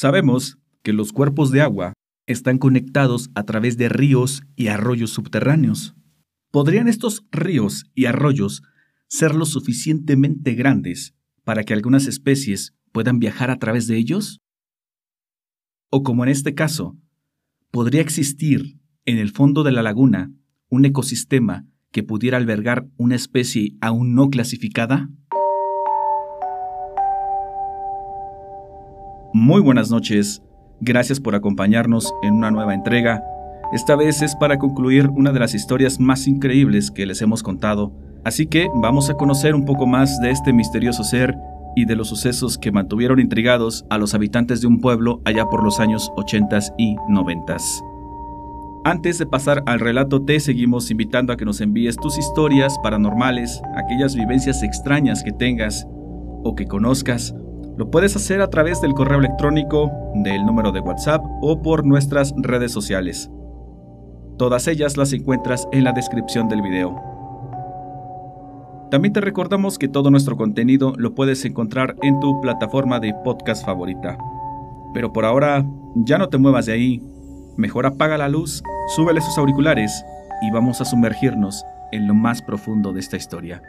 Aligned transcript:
Sabemos 0.00 0.58
que 0.84 0.92
los 0.92 1.12
cuerpos 1.12 1.50
de 1.50 1.60
agua 1.60 1.92
están 2.28 2.58
conectados 2.58 3.30
a 3.34 3.42
través 3.42 3.76
de 3.76 3.88
ríos 3.88 4.44
y 4.54 4.68
arroyos 4.68 5.10
subterráneos. 5.10 5.96
¿Podrían 6.52 6.86
estos 6.86 7.26
ríos 7.32 7.90
y 7.96 8.04
arroyos 8.04 8.62
ser 9.08 9.34
lo 9.34 9.44
suficientemente 9.44 10.54
grandes 10.54 11.16
para 11.42 11.64
que 11.64 11.74
algunas 11.74 12.06
especies 12.06 12.76
puedan 12.92 13.18
viajar 13.18 13.50
a 13.50 13.58
través 13.58 13.88
de 13.88 13.96
ellos? 13.96 14.40
O 15.90 16.04
como 16.04 16.22
en 16.22 16.30
este 16.30 16.54
caso, 16.54 16.96
¿podría 17.72 18.00
existir 18.00 18.78
en 19.04 19.18
el 19.18 19.32
fondo 19.32 19.64
de 19.64 19.72
la 19.72 19.82
laguna 19.82 20.30
un 20.68 20.84
ecosistema 20.84 21.66
que 21.90 22.04
pudiera 22.04 22.36
albergar 22.36 22.86
una 22.98 23.16
especie 23.16 23.72
aún 23.80 24.14
no 24.14 24.30
clasificada? 24.30 25.10
Muy 29.34 29.60
buenas 29.60 29.90
noches, 29.90 30.42
gracias 30.80 31.20
por 31.20 31.34
acompañarnos 31.34 32.14
en 32.22 32.32
una 32.32 32.50
nueva 32.50 32.72
entrega. 32.72 33.22
Esta 33.74 33.94
vez 33.94 34.22
es 34.22 34.34
para 34.34 34.56
concluir 34.56 35.10
una 35.10 35.32
de 35.32 35.38
las 35.38 35.54
historias 35.54 36.00
más 36.00 36.26
increíbles 36.26 36.90
que 36.90 37.04
les 37.04 37.20
hemos 37.20 37.42
contado, 37.42 37.92
así 38.24 38.46
que 38.46 38.70
vamos 38.74 39.10
a 39.10 39.14
conocer 39.14 39.54
un 39.54 39.66
poco 39.66 39.86
más 39.86 40.18
de 40.22 40.30
este 40.30 40.54
misterioso 40.54 41.04
ser 41.04 41.36
y 41.76 41.84
de 41.84 41.94
los 41.94 42.08
sucesos 42.08 42.56
que 42.56 42.72
mantuvieron 42.72 43.20
intrigados 43.20 43.84
a 43.90 43.98
los 43.98 44.14
habitantes 44.14 44.62
de 44.62 44.66
un 44.66 44.80
pueblo 44.80 45.20
allá 45.26 45.44
por 45.44 45.62
los 45.62 45.78
años 45.78 46.10
80 46.16 46.60
y 46.78 46.96
90. 47.10 47.58
Antes 48.86 49.18
de 49.18 49.26
pasar 49.26 49.62
al 49.66 49.78
relato 49.78 50.22
te 50.22 50.40
seguimos 50.40 50.90
invitando 50.90 51.34
a 51.34 51.36
que 51.36 51.44
nos 51.44 51.60
envíes 51.60 51.96
tus 51.96 52.16
historias 52.16 52.78
paranormales, 52.82 53.60
aquellas 53.76 54.16
vivencias 54.16 54.62
extrañas 54.62 55.22
que 55.22 55.32
tengas 55.32 55.86
o 56.44 56.54
que 56.54 56.64
conozcas 56.64 57.34
lo 57.78 57.92
puedes 57.92 58.16
hacer 58.16 58.42
a 58.42 58.50
través 58.50 58.80
del 58.80 58.92
correo 58.92 59.20
electrónico, 59.20 59.92
del 60.16 60.44
número 60.44 60.72
de 60.72 60.80
WhatsApp 60.80 61.24
o 61.40 61.62
por 61.62 61.86
nuestras 61.86 62.34
redes 62.36 62.72
sociales. 62.72 63.30
Todas 64.36 64.66
ellas 64.66 64.96
las 64.96 65.12
encuentras 65.12 65.68
en 65.70 65.84
la 65.84 65.92
descripción 65.92 66.48
del 66.48 66.60
video. 66.60 67.00
También 68.90 69.12
te 69.12 69.20
recordamos 69.20 69.78
que 69.78 69.86
todo 69.86 70.10
nuestro 70.10 70.36
contenido 70.36 70.92
lo 70.96 71.14
puedes 71.14 71.44
encontrar 71.44 71.94
en 72.02 72.18
tu 72.18 72.40
plataforma 72.40 72.98
de 72.98 73.14
podcast 73.22 73.64
favorita. 73.64 74.18
Pero 74.92 75.12
por 75.12 75.24
ahora, 75.24 75.64
ya 75.94 76.18
no 76.18 76.28
te 76.28 76.38
muevas 76.38 76.66
de 76.66 76.72
ahí. 76.72 77.00
Mejor 77.56 77.86
apaga 77.86 78.18
la 78.18 78.28
luz, 78.28 78.60
súbele 78.96 79.20
sus 79.20 79.38
auriculares 79.38 80.04
y 80.42 80.50
vamos 80.50 80.80
a 80.80 80.84
sumergirnos 80.84 81.64
en 81.92 82.08
lo 82.08 82.14
más 82.14 82.42
profundo 82.42 82.92
de 82.92 82.98
esta 82.98 83.16
historia. 83.16 83.62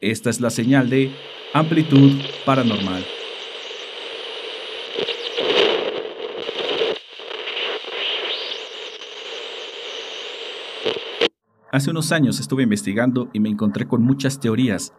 Esta 0.00 0.30
es 0.30 0.40
la 0.40 0.48
señal 0.48 0.88
de 0.88 1.12
amplitud 1.52 2.12
paranormal. 2.46 3.04
Hace 11.72 11.90
unos 11.90 12.10
años 12.10 12.40
estuve 12.40 12.64
investigando 12.64 13.30
y 13.32 13.38
me 13.38 13.48
encontré 13.48 13.86
con 13.86 14.02
muchas 14.02 14.40
teorías 14.40 14.92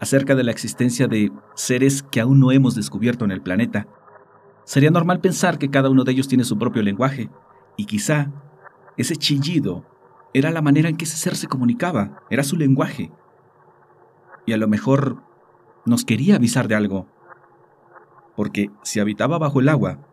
acerca 0.00 0.34
de 0.34 0.44
la 0.44 0.50
existencia 0.50 1.08
de 1.08 1.32
seres 1.54 2.02
que 2.02 2.20
aún 2.20 2.38
no 2.38 2.52
hemos 2.52 2.74
descubierto 2.74 3.24
en 3.24 3.30
el 3.30 3.40
planeta. 3.40 3.88
Sería 4.64 4.90
normal 4.90 5.20
pensar 5.20 5.58
que 5.58 5.70
cada 5.70 5.88
uno 5.88 6.04
de 6.04 6.12
ellos 6.12 6.28
tiene 6.28 6.44
su 6.44 6.58
propio 6.58 6.82
lenguaje, 6.82 7.30
y 7.78 7.86
quizá 7.86 8.30
ese 8.98 9.16
chillido 9.16 9.86
era 10.34 10.50
la 10.50 10.60
manera 10.60 10.90
en 10.90 10.96
que 10.96 11.04
ese 11.04 11.16
ser 11.16 11.34
se 11.34 11.46
comunicaba, 11.46 12.22
era 12.28 12.44
su 12.44 12.56
lenguaje. 12.56 13.10
Y 14.44 14.52
a 14.52 14.58
lo 14.58 14.68
mejor 14.68 15.22
nos 15.86 16.04
quería 16.04 16.36
avisar 16.36 16.68
de 16.68 16.74
algo, 16.74 17.08
porque 18.36 18.70
si 18.82 19.00
habitaba 19.00 19.38
bajo 19.38 19.60
el 19.60 19.70
agua, 19.70 20.06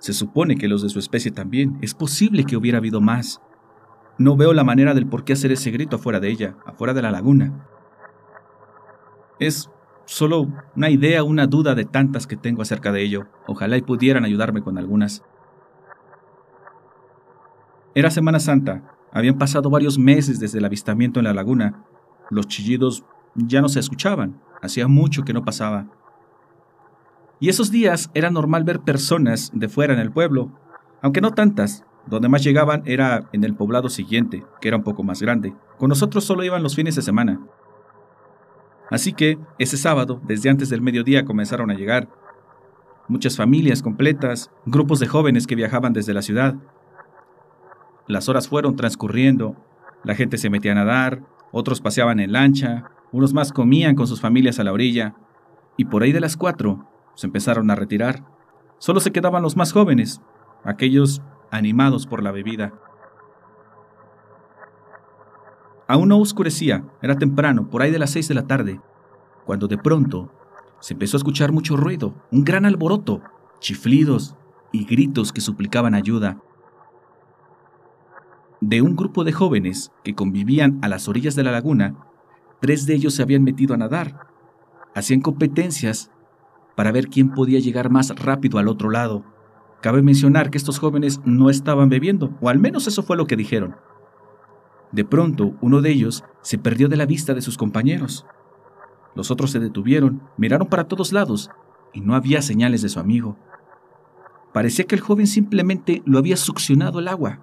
se 0.00 0.12
supone 0.12 0.56
que 0.56 0.68
los 0.68 0.82
de 0.82 0.90
su 0.90 0.98
especie 0.98 1.30
también, 1.30 1.78
es 1.80 1.94
posible 1.94 2.44
que 2.44 2.58
hubiera 2.58 2.78
habido 2.78 3.00
más. 3.00 3.40
No 4.18 4.36
veo 4.36 4.52
la 4.52 4.64
manera 4.64 4.94
del 4.94 5.06
por 5.06 5.24
qué 5.24 5.32
hacer 5.32 5.50
ese 5.52 5.70
grito 5.70 5.96
afuera 5.96 6.20
de 6.20 6.28
ella, 6.28 6.56
afuera 6.64 6.94
de 6.94 7.02
la 7.02 7.10
laguna. 7.10 7.66
Es 9.38 9.70
solo 10.04 10.48
una 10.76 10.90
idea, 10.90 11.24
una 11.24 11.46
duda 11.46 11.74
de 11.74 11.84
tantas 11.84 12.26
que 12.26 12.36
tengo 12.36 12.62
acerca 12.62 12.92
de 12.92 13.02
ello. 13.02 13.26
Ojalá 13.46 13.76
y 13.76 13.82
pudieran 13.82 14.24
ayudarme 14.24 14.62
con 14.62 14.78
algunas. 14.78 15.24
Era 17.94 18.10
Semana 18.10 18.40
Santa. 18.40 18.82
Habían 19.12 19.38
pasado 19.38 19.70
varios 19.70 19.98
meses 19.98 20.40
desde 20.40 20.58
el 20.58 20.64
avistamiento 20.64 21.20
en 21.20 21.24
la 21.24 21.34
laguna. 21.34 21.84
Los 22.30 22.48
chillidos 22.48 23.04
ya 23.34 23.60
no 23.60 23.68
se 23.68 23.80
escuchaban. 23.80 24.40
Hacía 24.62 24.88
mucho 24.88 25.24
que 25.24 25.32
no 25.32 25.44
pasaba. 25.44 25.86
Y 27.40 27.48
esos 27.48 27.70
días 27.70 28.10
era 28.14 28.30
normal 28.30 28.64
ver 28.64 28.80
personas 28.80 29.50
de 29.54 29.68
fuera 29.68 29.92
en 29.92 30.00
el 30.00 30.10
pueblo, 30.10 30.50
aunque 31.02 31.20
no 31.20 31.32
tantas, 31.32 31.84
donde 32.06 32.28
más 32.28 32.44
llegaban 32.44 32.82
era 32.84 33.28
en 33.32 33.44
el 33.44 33.54
poblado 33.54 33.88
siguiente, 33.88 34.44
que 34.60 34.68
era 34.68 34.76
un 34.76 34.84
poco 34.84 35.02
más 35.02 35.22
grande. 35.22 35.54
Con 35.78 35.88
nosotros 35.88 36.24
solo 36.24 36.44
iban 36.44 36.62
los 36.62 36.76
fines 36.76 36.94
de 36.96 37.02
semana. 37.02 37.40
Así 38.90 39.12
que, 39.12 39.38
ese 39.58 39.76
sábado, 39.76 40.20
desde 40.24 40.50
antes 40.50 40.68
del 40.68 40.82
mediodía, 40.82 41.24
comenzaron 41.24 41.70
a 41.70 41.74
llegar. 41.74 42.08
Muchas 43.08 43.36
familias 43.36 43.82
completas, 43.82 44.50
grupos 44.66 45.00
de 45.00 45.06
jóvenes 45.06 45.46
que 45.46 45.54
viajaban 45.54 45.92
desde 45.92 46.14
la 46.14 46.22
ciudad. 46.22 46.54
Las 48.06 48.28
horas 48.28 48.48
fueron 48.48 48.76
transcurriendo, 48.76 49.56
la 50.04 50.14
gente 50.14 50.36
se 50.36 50.50
metía 50.50 50.72
a 50.72 50.76
nadar, 50.76 51.22
otros 51.52 51.80
paseaban 51.80 52.20
en 52.20 52.32
lancha, 52.32 52.90
unos 53.12 53.32
más 53.32 53.52
comían 53.52 53.94
con 53.94 54.06
sus 54.06 54.20
familias 54.20 54.58
a 54.58 54.64
la 54.64 54.72
orilla, 54.72 55.14
y 55.76 55.86
por 55.86 56.02
ahí 56.02 56.12
de 56.12 56.20
las 56.20 56.36
cuatro 56.36 56.86
se 57.14 57.26
empezaron 57.26 57.70
a 57.70 57.74
retirar. 57.74 58.24
Solo 58.78 59.00
se 59.00 59.12
quedaban 59.12 59.42
los 59.42 59.56
más 59.56 59.72
jóvenes, 59.72 60.20
aquellos 60.64 61.22
animados 61.54 62.06
por 62.06 62.22
la 62.22 62.32
bebida. 62.32 62.74
Aún 65.86 66.08
no 66.08 66.18
oscurecía, 66.18 66.84
era 67.02 67.16
temprano, 67.16 67.70
por 67.70 67.82
ahí 67.82 67.90
de 67.90 67.98
las 67.98 68.10
seis 68.10 68.26
de 68.28 68.34
la 68.34 68.46
tarde, 68.46 68.80
cuando 69.44 69.68
de 69.68 69.78
pronto 69.78 70.32
se 70.80 70.94
empezó 70.94 71.16
a 71.16 71.18
escuchar 71.18 71.52
mucho 71.52 71.76
ruido, 71.76 72.14
un 72.30 72.44
gran 72.44 72.64
alboroto, 72.66 73.22
chiflidos 73.60 74.34
y 74.72 74.84
gritos 74.84 75.32
que 75.32 75.40
suplicaban 75.40 75.94
ayuda. 75.94 76.40
De 78.60 78.82
un 78.82 78.96
grupo 78.96 79.24
de 79.24 79.32
jóvenes 79.32 79.92
que 80.02 80.14
convivían 80.14 80.78
a 80.82 80.88
las 80.88 81.06
orillas 81.06 81.36
de 81.36 81.44
la 81.44 81.52
laguna, 81.52 81.94
tres 82.60 82.86
de 82.86 82.94
ellos 82.94 83.14
se 83.14 83.22
habían 83.22 83.44
metido 83.44 83.74
a 83.74 83.78
nadar. 83.78 84.26
Hacían 84.94 85.20
competencias 85.20 86.10
para 86.74 86.92
ver 86.92 87.08
quién 87.08 87.30
podía 87.30 87.60
llegar 87.60 87.90
más 87.90 88.10
rápido 88.16 88.58
al 88.58 88.68
otro 88.68 88.90
lado. 88.90 89.33
Cabe 89.84 90.00
mencionar 90.00 90.50
que 90.50 90.56
estos 90.56 90.78
jóvenes 90.78 91.20
no 91.26 91.50
estaban 91.50 91.90
bebiendo, 91.90 92.34
o 92.40 92.48
al 92.48 92.58
menos 92.58 92.86
eso 92.86 93.02
fue 93.02 93.18
lo 93.18 93.26
que 93.26 93.36
dijeron. 93.36 93.76
De 94.92 95.04
pronto, 95.04 95.56
uno 95.60 95.82
de 95.82 95.90
ellos 95.90 96.24
se 96.40 96.56
perdió 96.56 96.88
de 96.88 96.96
la 96.96 97.04
vista 97.04 97.34
de 97.34 97.42
sus 97.42 97.58
compañeros. 97.58 98.24
Los 99.14 99.30
otros 99.30 99.50
se 99.50 99.60
detuvieron, 99.60 100.22
miraron 100.38 100.68
para 100.68 100.88
todos 100.88 101.12
lados, 101.12 101.50
y 101.92 102.00
no 102.00 102.14
había 102.14 102.40
señales 102.40 102.80
de 102.80 102.88
su 102.88 102.98
amigo. 102.98 103.36
Parecía 104.54 104.86
que 104.86 104.94
el 104.94 105.02
joven 105.02 105.26
simplemente 105.26 106.02
lo 106.06 106.16
había 106.18 106.38
succionado 106.38 106.98
el 106.98 107.06
agua, 107.06 107.40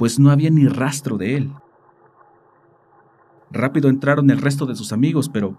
pues 0.00 0.18
no 0.18 0.32
había 0.32 0.50
ni 0.50 0.66
rastro 0.66 1.16
de 1.16 1.36
él. 1.36 1.52
Rápido 3.52 3.88
entraron 3.88 4.30
el 4.30 4.38
resto 4.38 4.66
de 4.66 4.74
sus 4.74 4.92
amigos, 4.92 5.28
pero 5.28 5.58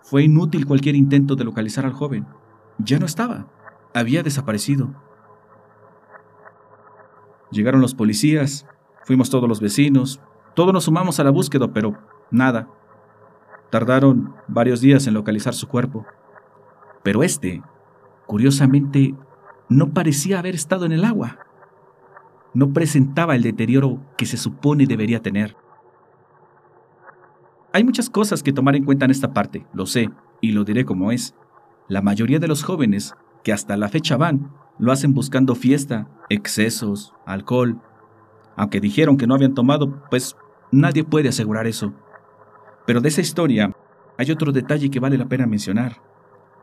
fue 0.00 0.24
inútil 0.24 0.66
cualquier 0.66 0.96
intento 0.96 1.36
de 1.36 1.44
localizar 1.44 1.86
al 1.86 1.92
joven. 1.92 2.26
Ya 2.78 2.98
no 2.98 3.06
estaba 3.06 3.46
había 3.94 4.22
desaparecido. 4.22 4.94
Llegaron 7.50 7.80
los 7.80 7.94
policías, 7.94 8.66
fuimos 9.04 9.30
todos 9.30 9.48
los 9.48 9.60
vecinos, 9.60 10.20
todos 10.54 10.72
nos 10.72 10.84
sumamos 10.84 11.20
a 11.20 11.24
la 11.24 11.30
búsqueda, 11.30 11.72
pero 11.72 11.98
nada. 12.30 12.68
Tardaron 13.70 14.34
varios 14.48 14.80
días 14.80 15.06
en 15.06 15.14
localizar 15.14 15.54
su 15.54 15.68
cuerpo. 15.68 16.06
Pero 17.02 17.22
este, 17.22 17.62
curiosamente, 18.26 19.14
no 19.68 19.92
parecía 19.92 20.38
haber 20.38 20.54
estado 20.54 20.84
en 20.86 20.92
el 20.92 21.04
agua. 21.04 21.38
No 22.54 22.72
presentaba 22.72 23.34
el 23.34 23.42
deterioro 23.42 24.00
que 24.16 24.26
se 24.26 24.36
supone 24.36 24.86
debería 24.86 25.22
tener. 25.22 25.56
Hay 27.72 27.84
muchas 27.84 28.10
cosas 28.10 28.42
que 28.42 28.52
tomar 28.52 28.76
en 28.76 28.84
cuenta 28.84 29.06
en 29.06 29.10
esta 29.10 29.32
parte, 29.32 29.66
lo 29.72 29.86
sé, 29.86 30.10
y 30.42 30.52
lo 30.52 30.64
diré 30.64 30.84
como 30.84 31.10
es. 31.10 31.34
La 31.88 32.02
mayoría 32.02 32.38
de 32.38 32.48
los 32.48 32.62
jóvenes 32.62 33.14
que 33.42 33.52
hasta 33.52 33.76
la 33.76 33.88
fecha 33.88 34.16
van, 34.16 34.52
lo 34.78 34.92
hacen 34.92 35.14
buscando 35.14 35.54
fiesta, 35.54 36.08
excesos, 36.28 37.14
alcohol. 37.26 37.80
Aunque 38.56 38.80
dijeron 38.80 39.16
que 39.16 39.26
no 39.26 39.34
habían 39.34 39.54
tomado, 39.54 40.02
pues 40.10 40.36
nadie 40.70 41.04
puede 41.04 41.28
asegurar 41.28 41.66
eso. 41.66 41.92
Pero 42.86 43.00
de 43.00 43.08
esa 43.08 43.20
historia 43.20 43.76
hay 44.18 44.30
otro 44.30 44.52
detalle 44.52 44.90
que 44.90 45.00
vale 45.00 45.18
la 45.18 45.28
pena 45.28 45.46
mencionar. 45.46 46.02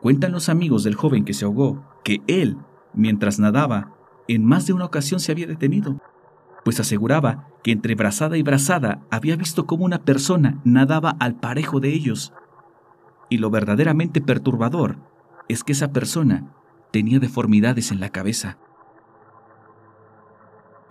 Cuentan 0.02 0.31
los 0.31 0.50
amigos 0.50 0.84
del 0.84 0.96
joven 0.96 1.26
que 1.26 1.34
se 1.34 1.46
ahogó 1.46 1.84
que 2.04 2.22
él, 2.28 2.58
mientras 2.94 3.40
nadaba, 3.40 3.96
en 4.28 4.46
más 4.46 4.68
de 4.68 4.74
una 4.74 4.86
ocasión 4.86 5.20
se 5.20 5.31
había 5.31 5.48
detenido, 5.48 6.00
pues 6.64 6.80
aseguraba 6.80 7.48
que 7.64 7.72
entre 7.72 7.96
brazada 7.96 8.38
y 8.38 8.44
brazada 8.44 9.02
había 9.10 9.36
visto 9.36 9.66
cómo 9.66 9.86
una 9.86 10.04
persona 10.04 10.60
nadaba 10.64 11.16
al 11.20 11.36
parejo 11.36 11.80
de 11.80 11.90
ellos. 11.90 12.34
Y 13.30 13.38
lo 13.38 13.50
verdaderamente 13.50 14.22
perturbador 14.22 14.98
es 15.48 15.64
que 15.64 15.72
esa 15.72 15.92
persona 15.92 16.54
tenía 16.91 17.19
deformidades 17.19 17.91
en 17.91 18.00
la 18.00 18.09
cabeza. 18.09 18.57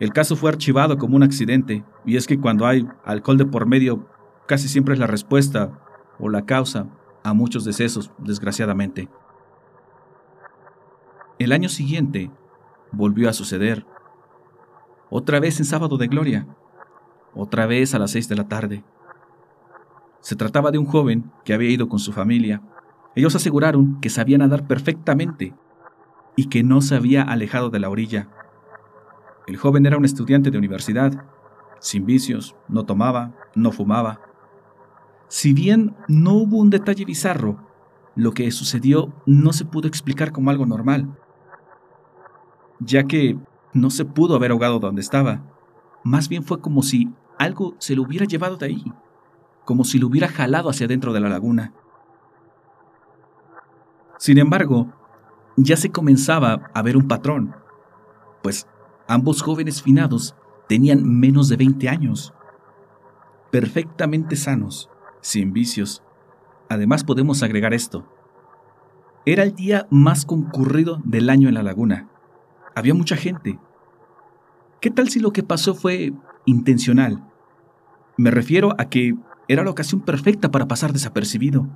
El 0.00 0.12
caso 0.12 0.36
fue 0.36 0.50
archivado 0.50 0.96
como 0.96 1.16
un 1.16 1.24
accidente, 1.24 1.84
y 2.04 2.16
es 2.16 2.26
que 2.26 2.38
cuando 2.38 2.66
hay 2.66 2.86
alcohol 3.04 3.36
de 3.36 3.46
por 3.46 3.66
medio, 3.66 4.08
casi 4.46 4.68
siempre 4.68 4.94
es 4.94 5.00
la 5.00 5.08
respuesta 5.08 5.80
o 6.20 6.28
la 6.28 6.46
causa 6.46 6.86
a 7.24 7.34
muchos 7.34 7.64
decesos, 7.64 8.12
desgraciadamente. 8.18 9.08
El 11.38 11.52
año 11.52 11.68
siguiente 11.68 12.30
volvió 12.92 13.28
a 13.28 13.32
suceder. 13.32 13.86
Otra 15.10 15.40
vez 15.40 15.58
en 15.58 15.64
sábado 15.64 15.96
de 15.96 16.06
gloria. 16.06 16.46
Otra 17.34 17.66
vez 17.66 17.94
a 17.94 17.98
las 17.98 18.12
seis 18.12 18.28
de 18.28 18.36
la 18.36 18.48
tarde. 18.48 18.84
Se 20.20 20.36
trataba 20.36 20.70
de 20.70 20.78
un 20.78 20.86
joven 20.86 21.30
que 21.44 21.54
había 21.54 21.70
ido 21.70 21.88
con 21.88 21.98
su 21.98 22.12
familia. 22.12 22.62
Ellos 23.14 23.34
aseguraron 23.34 24.00
que 24.00 24.10
sabía 24.10 24.38
nadar 24.38 24.66
perfectamente 24.66 25.54
y 26.38 26.44
que 26.44 26.62
no 26.62 26.81
se 26.82 26.94
había 26.94 27.25
alejado 27.25 27.69
de 27.69 27.81
la 27.81 27.90
orilla. 27.90 28.29
El 29.49 29.56
joven 29.56 29.85
era 29.87 29.96
un 29.96 30.05
estudiante 30.05 30.52
de 30.52 30.58
universidad, 30.58 31.25
sin 31.81 32.06
vicios, 32.06 32.55
no 32.69 32.85
tomaba, 32.85 33.35
no 33.56 33.73
fumaba. 33.73 34.20
Si 35.26 35.52
bien 35.52 35.96
no 36.06 36.35
hubo 36.35 36.58
un 36.58 36.70
detalle 36.70 37.05
bizarro, 37.05 37.58
lo 38.14 38.35
que 38.35 38.49
sucedió 38.52 39.12
no 39.26 39.52
se 39.52 39.64
pudo 39.64 39.88
explicar 39.88 40.31
como 40.31 40.50
algo 40.50 40.64
normal, 40.64 41.12
ya 42.79 43.02
que 43.08 43.37
no 43.73 43.90
se 43.90 44.05
pudo 44.05 44.37
haber 44.37 44.52
ahogado 44.52 44.79
donde 44.79 45.00
estaba. 45.00 45.43
Más 46.05 46.29
bien 46.29 46.44
fue 46.44 46.61
como 46.61 46.85
si 46.85 47.11
algo 47.37 47.75
se 47.79 47.96
lo 47.96 48.02
hubiera 48.02 48.26
llevado 48.26 48.56
de 48.56 48.67
ahí 48.67 48.85
como 49.64 49.82
si 49.85 49.99
lo 49.99 50.06
hubiera 50.06 50.29
jalado 50.29 50.70
hacia 50.70 50.87
dentro 50.87 51.12
de 51.12 51.20
la 51.20 51.29
laguna. 51.29 51.75
Sin 54.17 54.38
embargo, 54.38 54.94
ya 55.64 55.76
se 55.76 55.90
comenzaba 55.90 56.70
a 56.72 56.82
ver 56.82 56.96
un 56.96 57.08
patrón, 57.08 57.55
pues 58.43 58.66
ambos 59.06 59.43
jóvenes 59.43 59.82
finados 59.82 60.34
tenían 60.69 61.02
menos 61.05 61.49
de 61.49 61.56
20 61.56 61.88
años, 61.88 62.32
perfectamente 63.50 64.37
sanos, 64.37 64.88
sin 65.20 65.52
vicios. 65.52 66.02
Además 66.69 67.05
podemos 67.05 67.43
agregar 67.43 67.75
esto. 67.75 68.06
Era 69.25 69.43
el 69.43 69.55
día 69.55 69.87
más 69.90 70.25
concurrido 70.25 71.00
del 71.05 71.31
año 71.31 71.49
en 71.49 71.55
la 71.55 71.62
laguna. 71.62 72.08
Había 72.75 72.94
mucha 72.94 73.16
gente. 73.16 73.58
¿Qué 74.81 74.90
tal 74.90 75.08
si 75.08 75.19
lo 75.19 75.32
que 75.32 75.43
pasó 75.43 75.75
fue 75.75 76.12
intencional? 76.44 77.25
Me 78.16 78.31
refiero 78.31 78.75
a 78.78 78.88
que 78.88 79.16
era 79.49 79.64
la 79.64 79.70
ocasión 79.70 80.02
perfecta 80.02 80.50
para 80.50 80.69
pasar 80.69 80.93
desapercibido. 80.93 81.66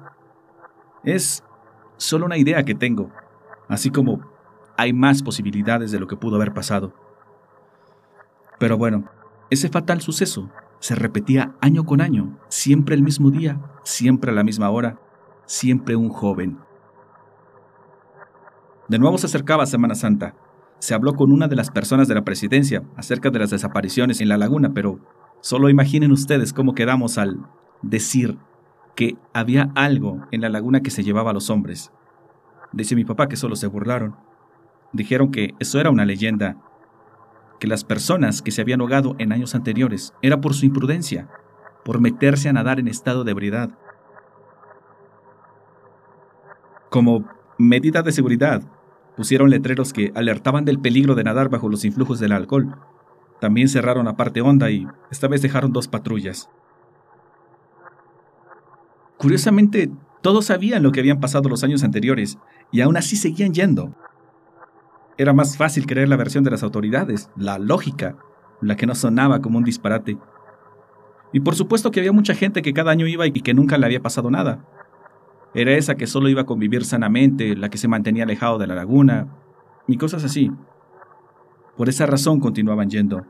Es 1.05 1.43
solo 1.97 2.27
una 2.27 2.37
idea 2.37 2.65
que 2.65 2.75
tengo, 2.75 3.11
así 3.73 3.91
como 3.91 4.21
hay 4.77 4.93
más 4.93 5.23
posibilidades 5.23 5.91
de 5.91 5.99
lo 5.99 6.07
que 6.07 6.17
pudo 6.17 6.37
haber 6.37 6.53
pasado. 6.53 6.93
Pero 8.59 8.77
bueno, 8.77 9.05
ese 9.49 9.71
fatal 9.71 10.03
suceso 10.03 10.51
se 10.79 10.95
repetía 10.95 11.55
año 11.61 11.85
con 11.85 12.01
año, 12.01 12.39
siempre 12.49 12.95
el 12.95 13.03
mismo 13.03 13.31
día, 13.31 13.61
siempre 13.83 14.31
a 14.31 14.35
la 14.35 14.45
misma 14.45 14.69
hora, 14.71 14.99
siempre 15.47 15.97
un 15.97 16.11
joven. 16.11 16.59
De 18.89 18.99
nuevo 18.99 19.17
se 19.17 19.27
acercaba 19.27 19.65
Semana 19.65 19.95
Santa. 19.95 20.35
Se 20.79 20.95
habló 20.95 21.15
con 21.15 21.33
una 21.33 21.49
de 21.49 21.57
las 21.57 21.71
personas 21.71 22.09
de 22.09 22.15
la 22.15 22.25
presidencia 22.25 22.83
acerca 22.97 23.31
de 23.31 23.39
las 23.39 23.51
desapariciones 23.51 24.21
en 24.21 24.29
la 24.29 24.37
laguna, 24.37 24.73
pero 24.75 24.99
solo 25.41 25.71
imaginen 25.71 26.13
ustedes 26.13 26.53
cómo 26.53 26.75
quedamos 26.75 27.17
al 27.17 27.47
decir 27.81 28.37
que 28.97 29.17
había 29.33 29.71
algo 29.75 30.27
en 30.31 30.43
la 30.43 30.51
laguna 30.51 30.81
que 30.81 30.91
se 30.91 31.05
llevaba 31.05 31.31
a 31.31 31.35
los 31.35 31.49
hombres. 31.49 31.91
Dice 32.73 32.95
mi 32.97 33.05
papá 33.05 33.29
que 33.29 33.37
solo 33.37 33.57
se 33.57 33.67
burlaron. 33.67 34.17
Dijeron 34.93 35.31
que 35.31 35.55
eso 35.59 35.81
era 35.81 35.91
una 35.91 36.05
leyenda, 36.05 36.57
que 37.61 37.67
las 37.67 37.85
personas 37.85 38.43
que 38.43 38.51
se 38.51 38.61
habían 38.61 38.81
ahogado 38.81 39.15
en 39.19 39.33
años 39.33 39.55
anteriores 39.55 40.15
era 40.21 40.41
por 40.41 40.55
su 40.55 40.67
imprudencia, 40.67 41.29
por 41.85 42.01
meterse 42.01 42.49
a 42.49 42.53
nadar 42.53 42.81
en 42.81 42.89
estado 42.89 43.25
de 43.25 43.31
ebriedad. 43.31 43.71
Como 46.91 47.25
medida 47.59 48.03
de 48.03 48.13
seguridad, 48.13 48.63
pusieron 49.17 49.51
letreros 49.51 49.93
que 49.93 50.13
alertaban 50.15 50.65
del 50.65 50.81
peligro 50.81 51.15
de 51.15 51.25
nadar 51.25 51.49
bajo 51.49 51.69
los 51.69 51.85
influjos 51.85 52.19
del 52.19 52.33
alcohol. 52.33 52.77
También 53.41 53.69
cerraron 53.69 54.07
la 54.07 54.17
parte 54.17 54.41
honda 54.41 54.71
y 54.71 54.87
esta 55.11 55.29
vez 55.29 55.43
dejaron 55.43 55.73
dos 55.73 55.89
patrullas. 55.89 56.51
Curiosamente, 59.17 59.91
todos 60.21 60.47
sabían 60.47 60.83
lo 60.83 60.93
que 60.93 61.01
habían 61.01 61.21
pasado 61.21 61.49
los 61.49 61.65
años 61.65 61.83
anteriores 61.83 62.39
y 62.73 62.81
aún 62.81 62.97
así 62.97 63.17
seguían 63.17 63.55
yendo. 63.55 63.95
Era 65.19 65.33
más 65.33 65.57
fácil 65.57 65.87
creer 65.87 66.09
la 66.09 66.17
versión 66.17 66.43
de 66.43 66.51
las 66.51 66.63
autoridades, 66.63 67.31
la 67.37 67.59
lógica, 67.59 68.17
la 68.61 68.77
que 68.77 68.87
no 68.87 68.95
sonaba 68.95 69.41
como 69.41 69.59
un 69.59 69.65
disparate. 69.65 70.19
Y 71.33 71.41
por 71.41 71.55
supuesto 71.55 71.91
que 71.91 72.01
había 72.01 72.13
mucha 72.13 72.35
gente 72.35 72.63
que 72.63 72.73
cada 72.73 72.91
año 72.91 73.07
iba 73.07 73.27
y 73.27 73.33
que 73.33 73.55
nunca 73.55 73.79
le 73.79 73.87
había 73.87 74.03
pasado 74.03 74.31
nada. 74.31 74.65
Era 75.55 75.73
esa 75.73 75.97
que 75.97 76.07
solo 76.07 76.29
iba 76.29 76.43
a 76.43 76.47
convivir 76.47 76.85
sanamente, 76.85 77.55
la 77.57 77.69
que 77.69 77.79
se 77.79 77.89
mantenía 77.89 78.25
alejado 78.25 78.59
de 78.59 78.67
la 78.67 78.75
laguna, 78.75 79.29
y 79.87 79.99
cosas 79.99 80.25
así. 80.25 80.51
Por 81.77 81.89
esa 81.89 82.07
razón 82.07 82.41
continuaban 82.41 82.89
yendo. 82.89 83.27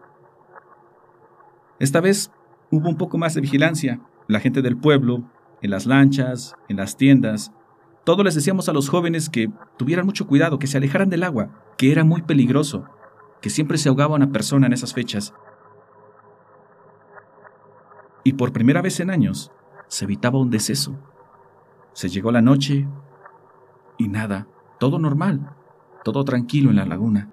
Esta 1.79 2.01
vez 2.01 2.31
hubo 2.71 2.89
un 2.89 2.97
poco 2.97 3.19
más 3.19 3.35
de 3.35 3.41
vigilancia. 3.41 4.01
La 4.29 4.41
gente 4.41 4.63
del 4.63 4.77
pueblo, 4.77 5.25
en 5.63 5.71
las 5.71 5.87
lanchas, 5.87 6.55
en 6.69 6.77
las 6.77 6.97
tiendas. 6.97 7.53
Todos 8.05 8.25
les 8.25 8.35
decíamos 8.35 8.69
a 8.69 8.73
los 8.73 8.89
jóvenes 8.89 9.31
que 9.31 9.51
tuvieran 9.77 10.07
mucho 10.07 10.27
cuidado, 10.27 10.59
que 10.59 10.67
se 10.67 10.77
alejaran 10.77 11.09
del 11.09 11.23
agua, 11.23 11.51
que 11.79 11.93
era 11.93 12.03
muy 12.03 12.23
peligroso, 12.23 12.85
que 13.41 13.51
siempre 13.51 13.79
se 13.79 13.89
ahogaba 13.89 14.17
una 14.17 14.33
persona 14.33 14.67
en 14.67 14.73
esas 14.73 14.93
fechas. 14.93 15.35
Y 18.25 18.33
por 18.33 18.53
primera 18.53 18.83
vez 18.83 18.99
en 19.01 19.11
años 19.11 19.53
se 19.87 20.05
evitaba 20.05 20.41
un 20.41 20.51
deceso. 20.51 20.99
Se 21.93 22.09
llegó 22.09 22.33
la 22.33 22.43
noche 22.43 22.89
y 23.99 24.09
nada, 24.09 24.49
todo 24.81 24.99
normal, 24.99 25.55
todo 26.03 26.25
tranquilo 26.25 26.71
en 26.71 26.77
la 26.77 26.87
laguna. 26.87 27.31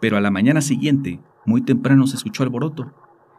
Pero 0.00 0.16
a 0.16 0.20
la 0.20 0.30
mañana 0.30 0.62
siguiente, 0.62 1.20
muy 1.44 1.60
temprano 1.60 2.06
se 2.06 2.16
escuchó 2.16 2.42
alboroto, 2.42 2.92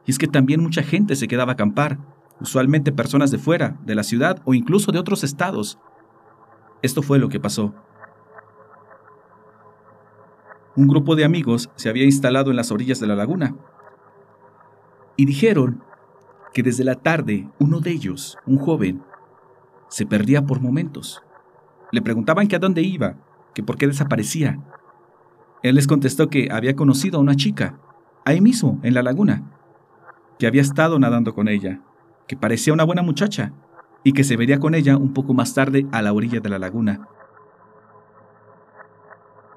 y 0.06 0.12
es 0.12 0.20
que 0.20 0.28
también 0.28 0.62
mucha 0.62 0.84
gente 0.84 1.16
se 1.16 1.28
quedaba 1.28 1.52
a 1.52 1.54
acampar 1.54 1.98
usualmente 2.40 2.92
personas 2.92 3.32
de 3.32 3.38
fuera, 3.38 3.78
de 3.86 3.96
la 3.96 4.04
ciudad 4.04 4.42
o 4.46 4.54
incluso 4.54 4.92
de 4.92 5.00
otros 5.00 5.24
estados. 5.24 5.80
Esto 6.82 7.02
fue 7.02 7.20
lo 7.20 7.30
que 7.30 7.40
pasó. 7.40 7.74
Un 10.76 10.88
grupo 10.88 11.16
de 11.16 11.24
amigos 11.24 11.70
se 11.76 11.90
había 11.90 12.04
instalado 12.04 12.52
en 12.52 12.58
las 12.58 12.72
orillas 12.72 13.00
de 13.00 13.08
la 13.08 13.16
laguna 13.16 13.56
y 15.16 15.26
dijeron 15.26 15.82
que 16.54 16.64
desde 16.64 16.84
la 16.84 16.96
tarde 16.96 17.50
uno 17.60 17.80
de 17.80 17.92
ellos, 17.92 18.38
un 18.46 18.58
joven, 18.58 19.02
se 19.88 20.06
perdía 20.06 20.46
por 20.46 20.60
momentos. 20.60 21.22
Le 21.92 22.02
preguntaban 22.02 22.48
que 22.48 22.58
a 22.58 22.60
dónde 22.60 22.82
iba, 22.82 23.16
que 23.54 23.64
por 23.64 23.78
qué 23.78 23.88
desaparecía. 23.88 24.60
Él 25.64 25.76
les 25.76 25.88
contestó 25.88 26.30
que 26.30 26.50
había 26.52 26.76
conocido 26.76 27.18
a 27.18 27.22
una 27.22 27.36
chica, 27.36 27.80
ahí 28.26 28.42
mismo, 28.42 28.80
en 28.84 28.94
la 28.94 29.04
laguna, 29.04 29.44
que 30.38 30.48
había 30.48 30.62
estado 30.62 31.00
nadando 31.00 31.34
con 31.34 31.48
ella 31.48 31.82
que 32.28 32.38
parecía 32.38 32.74
una 32.74 32.84
buena 32.84 33.02
muchacha 33.02 33.54
y 34.04 34.14
que 34.14 34.24
se 34.24 34.38
vería 34.38 34.60
con 34.60 34.76
ella 34.76 34.98
un 34.98 35.14
poco 35.14 35.34
más 35.34 35.54
tarde 35.54 35.88
a 35.92 36.02
la 36.02 36.14
orilla 36.14 36.40
de 36.40 36.50
la 36.50 36.60
laguna. 36.60 37.08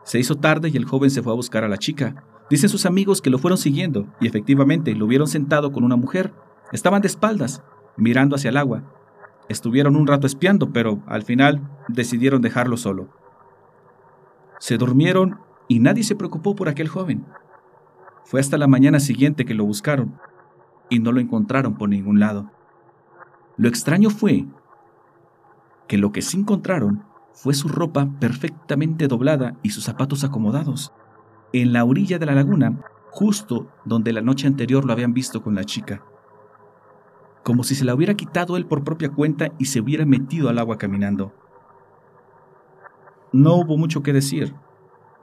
Se 0.05 0.19
hizo 0.19 0.37
tarde 0.37 0.71
y 0.71 0.77
el 0.77 0.87
joven 0.87 1.11
se 1.11 1.23
fue 1.23 1.33
a 1.33 1.37
buscar 1.37 1.65
a 1.65 1.69
la 1.69 1.77
chica. 1.77 2.25
Dicen 2.49 2.71
sus 2.71 2.87
amigos 2.87 3.21
que 3.21 3.29
lo 3.29 3.39
fueron 3.39 3.59
siguiendo 3.59 4.07
y 4.21 4.27
efectivamente 4.27 4.95
lo 4.95 5.07
vieron 5.07 5.29
sentado 5.29 5.71
con 5.71 5.85
una 5.85 5.97
mujer. 5.97 6.33
Estaban 6.73 7.03
de 7.03 7.09
espaldas, 7.09 7.63
mirando 7.99 8.37
hacia 8.37 8.49
el 8.49 8.57
agua. 8.57 8.85
Estuvieron 9.51 9.97
un 9.97 10.07
rato 10.07 10.27
espiando, 10.27 10.73
pero 10.73 11.03
al 11.07 11.25
final 11.25 11.61
decidieron 11.89 12.41
dejarlo 12.41 12.79
solo. 12.79 13.09
Se 14.59 14.79
durmieron 14.79 15.41
y 15.69 15.81
nadie 15.81 16.05
se 16.05 16.17
preocupó 16.17 16.57
por 16.57 16.71
aquel 16.71 16.89
joven. 16.89 17.27
Fue 18.25 18.41
hasta 18.41 18.57
la 18.57 18.67
mañana 18.67 19.01
siguiente 19.01 19.45
que 19.45 19.55
lo 19.55 19.65
buscaron 19.65 20.19
y 20.89 21.01
no 21.01 21.13
lo 21.13 21.21
encontraron 21.21 21.77
por 21.77 21.91
ningún 21.91 22.19
lado. 22.19 22.51
Lo 23.59 23.69
extraño 23.69 24.09
fue 24.09 24.47
que 25.89 25.99
lo 25.99 26.13
que 26.13 26.23
sí 26.23 26.39
encontraron 26.39 27.03
fue 27.33 27.55
su 27.55 27.69
ropa 27.69 28.09
perfectamente 28.21 29.09
doblada 29.09 29.57
y 29.63 29.71
sus 29.71 29.85
zapatos 29.85 30.23
acomodados, 30.23 30.93
en 31.53 31.73
la 31.73 31.85
orilla 31.85 32.19
de 32.19 32.27
la 32.27 32.35
laguna, 32.35 32.81
justo 33.11 33.69
donde 33.85 34.13
la 34.13 34.21
noche 34.21 34.47
anterior 34.47 34.85
lo 34.85 34.93
habían 34.93 35.13
visto 35.13 35.43
con 35.43 35.57
la 35.57 35.65
chica. 35.65 36.05
Como 37.43 37.65
si 37.65 37.75
se 37.75 37.85
la 37.85 37.95
hubiera 37.95 38.15
quitado 38.15 38.57
él 38.57 38.67
por 38.67 38.85
propia 38.85 39.11
cuenta 39.11 39.53
y 39.59 39.65
se 39.65 39.81
hubiera 39.81 40.05
metido 40.05 40.49
al 40.49 40.59
agua 40.59 40.79
caminando. 40.79 41.33
No 43.33 43.57
hubo 43.57 43.77
mucho 43.77 44.03
que 44.05 44.13
decir. 44.13 44.55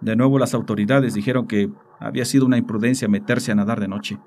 De 0.01 0.15
nuevo 0.17 0.39
las 0.39 0.53
autoridades 0.53 1.13
dijeron 1.13 1.47
que 1.47 1.71
había 1.99 2.25
sido 2.25 2.45
una 2.45 2.57
imprudencia 2.57 3.07
meterse 3.07 3.53
a 3.53 3.55
nadar 3.55 3.79
de 3.79 3.87
noche. 3.87 4.19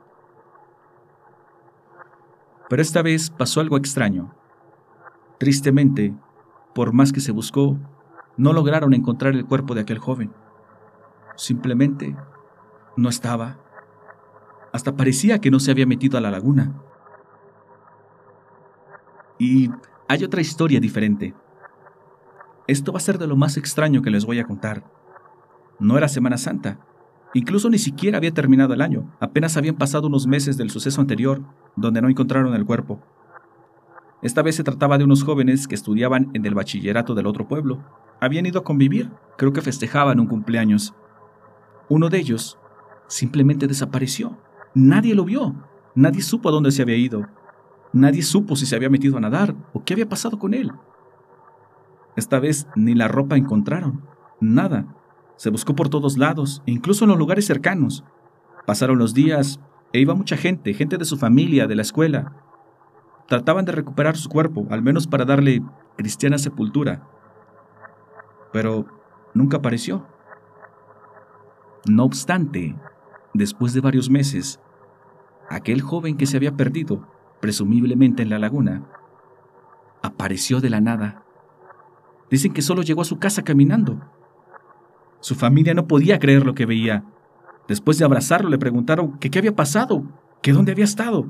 Pero 2.69 2.83
esta 2.83 3.03
vez 3.03 3.31
pasó 3.31 3.61
algo 3.61 3.77
extraño. 3.77 4.35
Tristemente, 5.39 6.15
por 6.75 6.93
más 6.93 7.13
que 7.13 7.21
se 7.21 7.33
buscó, 7.33 7.79
no 8.37 8.53
lograron 8.53 8.95
encontrar 8.95 9.35
el 9.35 9.47
cuerpo 9.47 9.75
de 9.75 9.81
aquel 9.81 9.99
joven. 9.99 10.33
Simplemente 11.37 12.17
no 12.97 13.09
estaba. 13.09 13.59
Hasta 14.73 14.97
parecía 14.97 15.41
que 15.41 15.51
no 15.51 15.61
se 15.61 15.71
había 15.71 15.87
metido 15.87 16.19
a 16.19 16.21
la 16.21 16.31
laguna. 16.31 16.83
Y 19.39 19.71
hay 20.09 20.25
otra 20.25 20.41
historia 20.41 20.81
diferente. 20.81 21.35
Esto 22.67 22.93
va 22.93 22.99
a 22.99 23.01
ser 23.01 23.19
de 23.19 23.27
lo 23.27 23.37
más 23.37 23.57
extraño 23.57 24.03
que 24.03 24.11
les 24.11 24.27
voy 24.27 24.41
a 24.41 24.45
contar. 24.45 24.85
No 25.79 25.97
era 25.97 26.09
Semana 26.09 26.37
Santa. 26.37 26.81
Incluso 27.35 27.69
ni 27.69 27.79
siquiera 27.79 28.19
había 28.19 28.33
terminado 28.33 28.75
el 28.75 28.81
año. 28.81 29.11
Apenas 29.21 29.57
habían 29.57 29.77
pasado 29.77 30.07
unos 30.07 30.27
meses 30.27 30.57
del 30.57 30.71
suceso 30.71 31.01
anterior, 31.01 31.43
donde 31.77 32.01
no 32.01 32.09
encontraron 32.09 32.55
el 32.55 32.65
cuerpo. 32.65 33.01
Esta 34.23 34.43
vez 34.43 34.57
se 34.57 34.65
trataba 34.65 34.99
de 34.99 35.05
unos 35.05 35.23
jóvenes 35.23 35.69
que 35.69 35.75
estudiaban 35.75 36.31
en 36.35 36.45
el 36.45 36.55
bachillerato 36.55 37.15
del 37.15 37.27
otro 37.27 37.47
pueblo. 37.47 37.85
Habían 38.21 38.47
ido 38.47 38.61
a 38.61 38.65
convivir, 38.65 39.11
creo 39.37 39.53
que 39.53 39.63
festejaban 39.63 40.19
un 40.19 40.27
cumpleaños. 40.27 40.95
Uno 41.89 42.09
de 42.09 42.19
ellos 42.19 42.59
simplemente 43.07 43.67
desapareció. 43.67 44.39
Nadie 44.75 45.15
lo 45.15 45.25
vio. 45.25 45.55
Nadie 45.95 46.23
supo 46.23 46.49
a 46.49 46.53
dónde 46.53 46.73
se 46.73 46.83
había 46.83 46.97
ido. 46.97 47.27
Nadie 47.93 48.23
supo 48.23 48.57
si 48.57 48.67
se 48.67 48.77
había 48.77 48.91
metido 48.91 49.17
a 49.17 49.21
nadar 49.21 49.55
o 49.73 49.85
qué 49.85 49.95
había 49.95 50.09
pasado 50.09 50.39
con 50.39 50.53
él. 50.53 50.73
Esta 52.17 52.41
vez 52.41 52.67
ni 52.75 52.95
la 52.95 53.09
ropa 53.09 53.37
encontraron. 53.37 54.03
Nada. 54.41 54.98
Se 55.39 55.49
buscó 55.49 55.75
por 55.75 55.89
todos 55.89 56.19
lados, 56.19 56.63
incluso 56.67 57.07
en 57.07 57.09
los 57.09 57.19
lugares 57.19 57.47
cercanos. 57.47 58.05
Pasaron 58.67 58.99
los 58.99 59.15
días 59.15 59.59
e 59.95 60.01
iba 60.01 60.15
mucha 60.15 60.37
gente, 60.37 60.75
gente 60.75 60.99
de 60.99 61.07
su 61.07 61.17
familia, 61.17 61.67
de 61.67 61.77
la 61.77 61.83
escuela, 61.83 62.35
Trataban 63.29 63.67
de 63.67 63.73
recuperar 63.73 64.17
su 64.17 64.31
cuerpo, 64.31 64.67
al 64.71 64.81
menos 64.81 65.07
para 65.07 65.27
darle 65.27 65.63
cristiana 65.97 66.39
sepultura. 66.39 67.07
Pero 68.55 68.87
nunca 69.35 69.59
apareció. 69.59 70.07
No 71.87 72.05
obstante, 72.05 72.75
después 73.35 73.75
de 73.75 73.83
varios 73.83 74.09
meses, 74.09 74.61
aquel 75.51 75.83
joven 75.83 76.17
que 76.17 76.25
se 76.25 76.39
había 76.39 76.57
perdido, 76.57 77.07
presumiblemente 77.41 78.23
en 78.23 78.31
la 78.31 78.39
laguna, 78.39 78.89
apareció 80.01 80.63
de 80.63 80.71
la 80.71 80.81
nada. 80.81 81.23
Dicen 82.31 82.55
que 82.55 82.63
solo 82.63 82.81
llegó 82.81 83.03
a 83.03 83.07
su 83.07 83.19
casa 83.19 83.45
caminando. 83.45 84.01
Su 85.21 85.35
familia 85.35 85.75
no 85.75 85.87
podía 85.87 86.19
creer 86.19 86.47
lo 86.47 86.55
que 86.55 86.67
veía. 86.67 87.05
Después 87.67 87.99
de 87.99 88.05
abrazarlo 88.05 88.49
le 88.49 88.59
preguntaron 88.59 89.19
qué 89.19 89.37
había 89.39 89.55
pasado, 89.55 90.05
que 90.43 90.53
dónde 90.53 90.73
había 90.73 90.85
estado. 90.85 91.27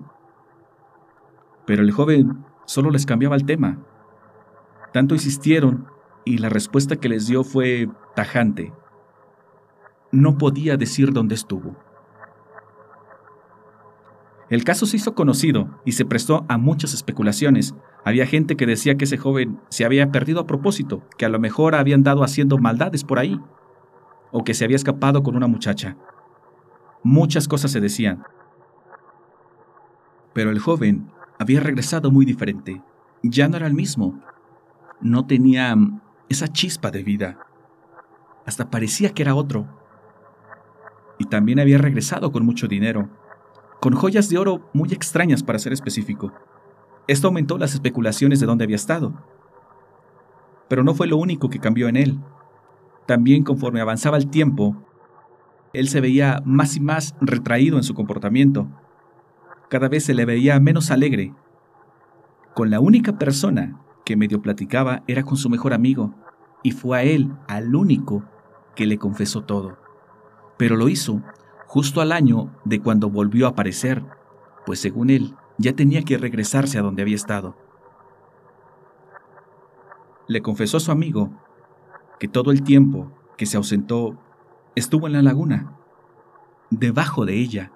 Pero 1.66 1.82
el 1.82 1.90
joven 1.90 2.44
solo 2.64 2.90
les 2.90 3.06
cambiaba 3.06 3.36
el 3.36 3.44
tema. 3.44 3.78
Tanto 4.92 5.14
insistieron 5.14 5.86
y 6.24 6.38
la 6.38 6.48
respuesta 6.48 6.96
que 6.96 7.08
les 7.08 7.26
dio 7.26 7.44
fue 7.44 7.88
tajante. 8.14 8.72
No 10.12 10.38
podía 10.38 10.76
decir 10.76 11.12
dónde 11.12 11.34
estuvo. 11.34 11.76
El 14.50 14.64
caso 14.64 14.86
se 14.86 14.96
hizo 14.96 15.14
conocido 15.14 15.68
y 15.84 15.92
se 15.92 16.06
prestó 16.06 16.46
a 16.48 16.56
muchas 16.56 16.94
especulaciones. 16.94 17.74
Había 18.04 18.26
gente 18.26 18.56
que 18.56 18.64
decía 18.64 18.96
que 18.96 19.04
ese 19.04 19.18
joven 19.18 19.60
se 19.68 19.84
había 19.84 20.10
perdido 20.10 20.40
a 20.40 20.46
propósito, 20.46 21.02
que 21.18 21.26
a 21.26 21.28
lo 21.28 21.38
mejor 21.38 21.74
habían 21.74 22.02
dado 22.02 22.24
haciendo 22.24 22.56
maldades 22.56 23.04
por 23.04 23.18
ahí, 23.18 23.38
o 24.30 24.44
que 24.44 24.54
se 24.54 24.64
había 24.64 24.76
escapado 24.76 25.22
con 25.22 25.36
una 25.36 25.46
muchacha. 25.46 25.96
Muchas 27.02 27.48
cosas 27.48 27.70
se 27.70 27.80
decían. 27.80 28.24
Pero 30.32 30.50
el 30.50 30.58
joven 30.58 31.10
había 31.38 31.60
regresado 31.60 32.10
muy 32.10 32.24
diferente. 32.24 32.82
Ya 33.22 33.48
no 33.48 33.56
era 33.56 33.66
el 33.66 33.74
mismo. 33.74 34.20
No 35.00 35.26
tenía 35.26 35.74
mm, 35.74 36.00
esa 36.28 36.48
chispa 36.48 36.90
de 36.90 37.02
vida. 37.02 37.38
Hasta 38.46 38.70
parecía 38.70 39.10
que 39.10 39.22
era 39.22 39.34
otro. 39.34 39.66
Y 41.18 41.24
también 41.24 41.58
había 41.60 41.78
regresado 41.78 42.30
con 42.30 42.44
mucho 42.44 42.68
dinero, 42.68 43.08
con 43.80 43.94
joyas 43.94 44.28
de 44.28 44.38
oro 44.38 44.68
muy 44.72 44.92
extrañas 44.92 45.42
para 45.42 45.58
ser 45.58 45.72
específico. 45.72 46.32
Esto 47.08 47.28
aumentó 47.28 47.58
las 47.58 47.74
especulaciones 47.74 48.38
de 48.38 48.46
dónde 48.46 48.64
había 48.64 48.76
estado. 48.76 49.14
Pero 50.68 50.84
no 50.84 50.94
fue 50.94 51.06
lo 51.06 51.16
único 51.16 51.48
que 51.48 51.58
cambió 51.58 51.88
en 51.88 51.96
él. 51.96 52.20
También 53.08 53.42
conforme 53.42 53.80
avanzaba 53.80 54.18
el 54.18 54.28
tiempo, 54.28 54.76
él 55.72 55.88
se 55.88 56.00
veía 56.00 56.42
más 56.44 56.76
y 56.76 56.80
más 56.80 57.16
retraído 57.20 57.76
en 57.76 57.82
su 57.82 57.94
comportamiento 57.94 58.68
cada 59.68 59.88
vez 59.88 60.04
se 60.04 60.14
le 60.14 60.24
veía 60.24 60.58
menos 60.60 60.90
alegre. 60.90 61.34
Con 62.54 62.70
la 62.70 62.80
única 62.80 63.18
persona 63.18 63.80
que 64.04 64.16
medio 64.16 64.40
platicaba 64.40 65.02
era 65.06 65.22
con 65.22 65.36
su 65.36 65.50
mejor 65.50 65.74
amigo, 65.74 66.14
y 66.62 66.72
fue 66.72 66.98
a 66.98 67.02
él, 67.02 67.32
al 67.46 67.74
único, 67.74 68.24
que 68.74 68.86
le 68.86 68.98
confesó 68.98 69.44
todo. 69.44 69.78
Pero 70.56 70.76
lo 70.76 70.88
hizo 70.88 71.22
justo 71.66 72.00
al 72.00 72.12
año 72.12 72.54
de 72.64 72.80
cuando 72.80 73.10
volvió 73.10 73.46
a 73.46 73.50
aparecer, 73.50 74.04
pues 74.64 74.80
según 74.80 75.10
él, 75.10 75.34
ya 75.58 75.74
tenía 75.74 76.02
que 76.02 76.18
regresarse 76.18 76.78
a 76.78 76.82
donde 76.82 77.02
había 77.02 77.16
estado. 77.16 77.56
Le 80.26 80.40
confesó 80.40 80.78
a 80.78 80.80
su 80.80 80.90
amigo 80.90 81.30
que 82.18 82.28
todo 82.28 82.50
el 82.50 82.62
tiempo 82.62 83.12
que 83.36 83.46
se 83.46 83.56
ausentó 83.56 84.18
estuvo 84.74 85.06
en 85.06 85.12
la 85.14 85.22
laguna, 85.22 85.76
debajo 86.70 87.24
de 87.24 87.34
ella, 87.34 87.72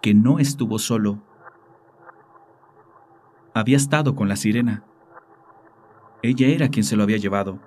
que 0.00 0.14
no 0.14 0.38
estuvo 0.38 0.78
solo. 0.78 1.18
Había 3.54 3.76
estado 3.76 4.14
con 4.14 4.28
la 4.28 4.36
sirena. 4.36 4.84
Ella 6.22 6.48
era 6.48 6.68
quien 6.68 6.84
se 6.84 6.96
lo 6.96 7.02
había 7.02 7.16
llevado. 7.16 7.58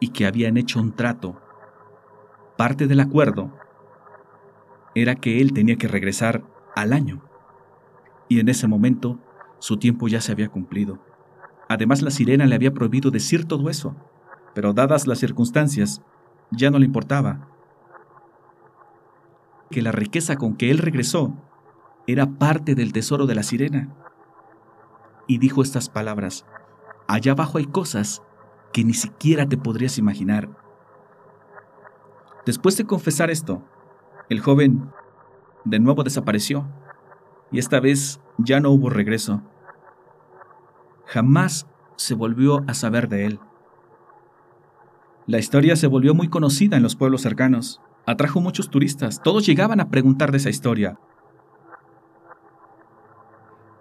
Y 0.00 0.08
que 0.08 0.26
habían 0.26 0.56
hecho 0.56 0.80
un 0.80 0.92
trato. 0.92 1.40
Parte 2.56 2.86
del 2.86 3.00
acuerdo 3.00 3.52
era 4.94 5.14
que 5.14 5.40
él 5.40 5.52
tenía 5.52 5.76
que 5.76 5.88
regresar 5.88 6.44
al 6.74 6.92
año. 6.92 7.22
Y 8.28 8.40
en 8.40 8.48
ese 8.48 8.66
momento 8.66 9.18
su 9.58 9.76
tiempo 9.76 10.08
ya 10.08 10.20
se 10.20 10.32
había 10.32 10.48
cumplido. 10.48 10.98
Además 11.68 12.02
la 12.02 12.10
sirena 12.10 12.46
le 12.46 12.54
había 12.54 12.72
prohibido 12.72 13.10
decir 13.10 13.44
todo 13.44 13.68
eso, 13.68 13.94
pero 14.54 14.72
dadas 14.72 15.06
las 15.06 15.18
circunstancias, 15.18 16.02
ya 16.50 16.70
no 16.70 16.78
le 16.78 16.86
importaba 16.86 17.48
que 19.70 19.82
la 19.82 19.92
riqueza 19.92 20.36
con 20.36 20.56
que 20.56 20.70
él 20.70 20.78
regresó 20.78 21.34
era 22.06 22.26
parte 22.26 22.74
del 22.74 22.92
tesoro 22.92 23.26
de 23.26 23.34
la 23.34 23.42
sirena. 23.42 23.94
Y 25.26 25.38
dijo 25.38 25.62
estas 25.62 25.90
palabras, 25.90 26.46
allá 27.06 27.32
abajo 27.32 27.58
hay 27.58 27.66
cosas 27.66 28.22
que 28.72 28.84
ni 28.84 28.94
siquiera 28.94 29.46
te 29.46 29.58
podrías 29.58 29.98
imaginar. 29.98 30.48
Después 32.46 32.78
de 32.78 32.86
confesar 32.86 33.30
esto, 33.30 33.62
el 34.30 34.40
joven 34.40 34.90
de 35.64 35.80
nuevo 35.80 36.02
desapareció, 36.02 36.66
y 37.50 37.58
esta 37.58 37.80
vez 37.80 38.20
ya 38.38 38.60
no 38.60 38.70
hubo 38.70 38.88
regreso. 38.88 39.42
Jamás 41.08 41.66
se 41.96 42.14
volvió 42.14 42.64
a 42.68 42.74
saber 42.74 43.08
de 43.08 43.24
él. 43.24 43.40
La 45.26 45.38
historia 45.38 45.74
se 45.74 45.86
volvió 45.86 46.14
muy 46.14 46.28
conocida 46.28 46.76
en 46.76 46.82
los 46.82 46.96
pueblos 46.96 47.22
cercanos, 47.22 47.80
atrajo 48.04 48.42
muchos 48.42 48.68
turistas. 48.68 49.22
Todos 49.22 49.46
llegaban 49.46 49.80
a 49.80 49.88
preguntar 49.88 50.32
de 50.32 50.36
esa 50.36 50.50
historia. 50.50 50.98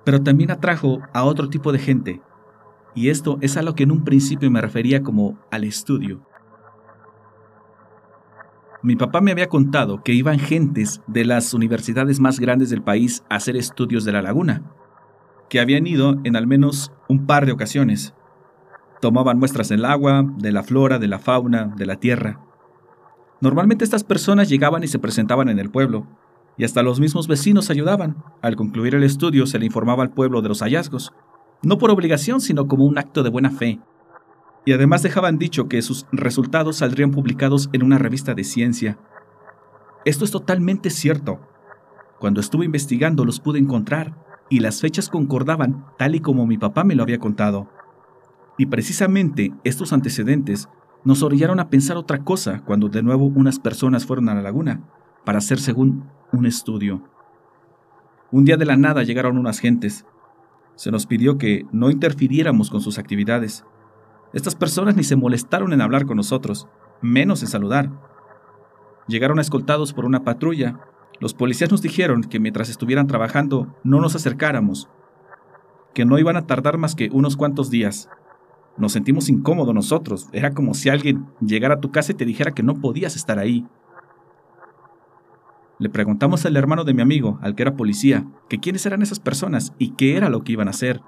Pero 0.05 0.23
también 0.23 0.51
atrajo 0.51 0.99
a 1.13 1.25
otro 1.25 1.49
tipo 1.49 1.73
de 1.73 1.79
gente. 1.79 2.21
Y 2.95 3.09
esto 3.09 3.37
es 3.41 3.57
a 3.57 3.61
lo 3.61 3.75
que 3.75 3.83
en 3.83 3.91
un 3.91 4.05
principio 4.05 4.49
me 4.49 4.61
refería 4.61 5.03
como 5.03 5.37
al 5.51 5.65
estudio. 5.65 6.25
Mi 8.81 8.95
papá 8.95 9.19
me 9.19 9.31
había 9.31 9.49
contado 9.49 10.01
que 10.01 10.13
iban 10.13 10.39
gentes 10.39 11.01
de 11.07 11.25
las 11.25 11.53
universidades 11.53 12.21
más 12.21 12.39
grandes 12.39 12.69
del 12.69 12.83
país 12.83 13.25
a 13.29 13.35
hacer 13.35 13.57
estudios 13.57 14.05
de 14.05 14.13
la 14.13 14.21
laguna, 14.21 14.61
que 15.49 15.59
habían 15.59 15.87
ido 15.87 16.15
en 16.23 16.37
al 16.37 16.47
menos 16.47 16.93
un 17.09 17.25
par 17.25 17.45
de 17.45 17.51
ocasiones. 17.51 18.13
Tomaban 19.01 19.39
muestras 19.39 19.69
del 19.69 19.85
agua, 19.85 20.25
de 20.37 20.51
la 20.51 20.63
flora, 20.63 20.99
de 20.99 21.07
la 21.07 21.19
fauna, 21.19 21.73
de 21.75 21.85
la 21.85 21.97
tierra. 21.97 22.41
Normalmente 23.41 23.83
estas 23.83 24.03
personas 24.03 24.49
llegaban 24.49 24.83
y 24.83 24.87
se 24.87 24.99
presentaban 24.99 25.49
en 25.49 25.59
el 25.59 25.69
pueblo, 25.69 26.07
y 26.57 26.63
hasta 26.63 26.81
los 26.81 26.99
mismos 26.99 27.27
vecinos 27.27 27.69
ayudaban. 27.69 28.23
Al 28.41 28.55
concluir 28.55 28.95
el 28.95 29.03
estudio 29.03 29.45
se 29.45 29.59
le 29.59 29.67
informaba 29.67 30.03
al 30.03 30.09
pueblo 30.09 30.41
de 30.41 30.49
los 30.49 30.61
hallazgos, 30.61 31.13
no 31.61 31.77
por 31.77 31.91
obligación, 31.91 32.41
sino 32.41 32.67
como 32.67 32.85
un 32.85 32.97
acto 32.97 33.23
de 33.23 33.29
buena 33.29 33.51
fe. 33.51 33.79
Y 34.65 34.73
además 34.73 35.03
dejaban 35.03 35.37
dicho 35.37 35.67
que 35.67 35.81
sus 35.81 36.07
resultados 36.11 36.77
saldrían 36.77 37.11
publicados 37.11 37.69
en 37.73 37.83
una 37.83 37.99
revista 37.99 38.33
de 38.33 38.43
ciencia. 38.43 38.97
Esto 40.03 40.25
es 40.25 40.31
totalmente 40.31 40.89
cierto. 40.89 41.39
Cuando 42.19 42.41
estuve 42.41 42.65
investigando 42.65 43.23
los 43.23 43.39
pude 43.39 43.59
encontrar, 43.59 44.15
y 44.49 44.59
las 44.59 44.81
fechas 44.81 45.09
concordaban 45.09 45.85
tal 45.97 46.15
y 46.15 46.19
como 46.19 46.47
mi 46.47 46.57
papá 46.57 46.83
me 46.83 46.95
lo 46.95 47.03
había 47.03 47.19
contado. 47.19 47.69
Y 48.57 48.67
precisamente 48.67 49.53
estos 49.63 49.93
antecedentes 49.93 50.69
nos 51.03 51.23
orillaron 51.23 51.59
a 51.59 51.69
pensar 51.69 51.97
otra 51.97 52.23
cosa 52.23 52.63
cuando 52.65 52.89
de 52.89 53.03
nuevo 53.03 53.25
unas 53.25 53.59
personas 53.59 54.05
fueron 54.05 54.29
a 54.29 54.35
la 54.35 54.41
laguna 54.41 54.81
para 55.25 55.37
hacer 55.37 55.59
según 55.59 56.05
un 56.31 56.45
estudio. 56.45 57.03
Un 58.31 58.45
día 58.45 58.57
de 58.57 58.65
la 58.65 58.75
nada 58.75 59.03
llegaron 59.03 59.37
unas 59.37 59.59
gentes. 59.59 60.05
Se 60.75 60.91
nos 60.91 61.05
pidió 61.05 61.37
que 61.37 61.65
no 61.71 61.89
interfiriéramos 61.89 62.69
con 62.69 62.81
sus 62.81 62.97
actividades. 62.97 63.63
Estas 64.33 64.55
personas 64.55 64.95
ni 64.95 65.03
se 65.03 65.15
molestaron 65.15 65.71
en 65.71 65.81
hablar 65.81 66.05
con 66.05 66.17
nosotros, 66.17 66.67
menos 67.01 67.41
en 67.41 67.47
saludar. 67.47 67.89
Llegaron 69.07 69.39
escoltados 69.39 69.93
por 69.93 70.05
una 70.05 70.23
patrulla. 70.23 70.79
Los 71.19 71.33
policías 71.33 71.71
nos 71.71 71.81
dijeron 71.81 72.23
que 72.23 72.39
mientras 72.39 72.69
estuvieran 72.69 73.07
trabajando 73.07 73.75
no 73.83 73.99
nos 73.99 74.15
acercáramos, 74.15 74.87
que 75.93 76.05
no 76.05 76.19
iban 76.19 76.37
a 76.37 76.45
tardar 76.45 76.77
más 76.77 76.93
que 76.93 77.09
unos 77.11 77.35
cuantos 77.35 77.71
días. 77.71 78.09
Nos 78.77 78.91
sentimos 78.91 79.29
incómodos 79.29 79.73
nosotros. 79.73 80.29
Era 80.31 80.51
como 80.51 80.75
si 80.75 80.89
alguien 80.89 81.25
llegara 81.41 81.75
a 81.75 81.79
tu 81.79 81.91
casa 81.91 82.11
y 82.11 82.15
te 82.15 82.25
dijera 82.25 82.51
que 82.51 82.61
no 82.61 82.75
podías 82.75 83.15
estar 83.15 83.39
ahí. 83.39 83.65
Le 85.79 85.89
preguntamos 85.89 86.45
al 86.45 86.55
hermano 86.55 86.83
de 86.83 86.93
mi 86.93 87.01
amigo, 87.01 87.39
al 87.41 87.55
que 87.55 87.63
era 87.63 87.75
policía, 87.75 88.27
que 88.47 88.59
quiénes 88.59 88.85
eran 88.85 89.01
esas 89.01 89.19
personas 89.19 89.73
y 89.79 89.91
qué 89.91 90.17
era 90.17 90.29
lo 90.29 90.43
que 90.43 90.51
iban 90.51 90.67
a 90.67 90.71
hacer. 90.71 91.01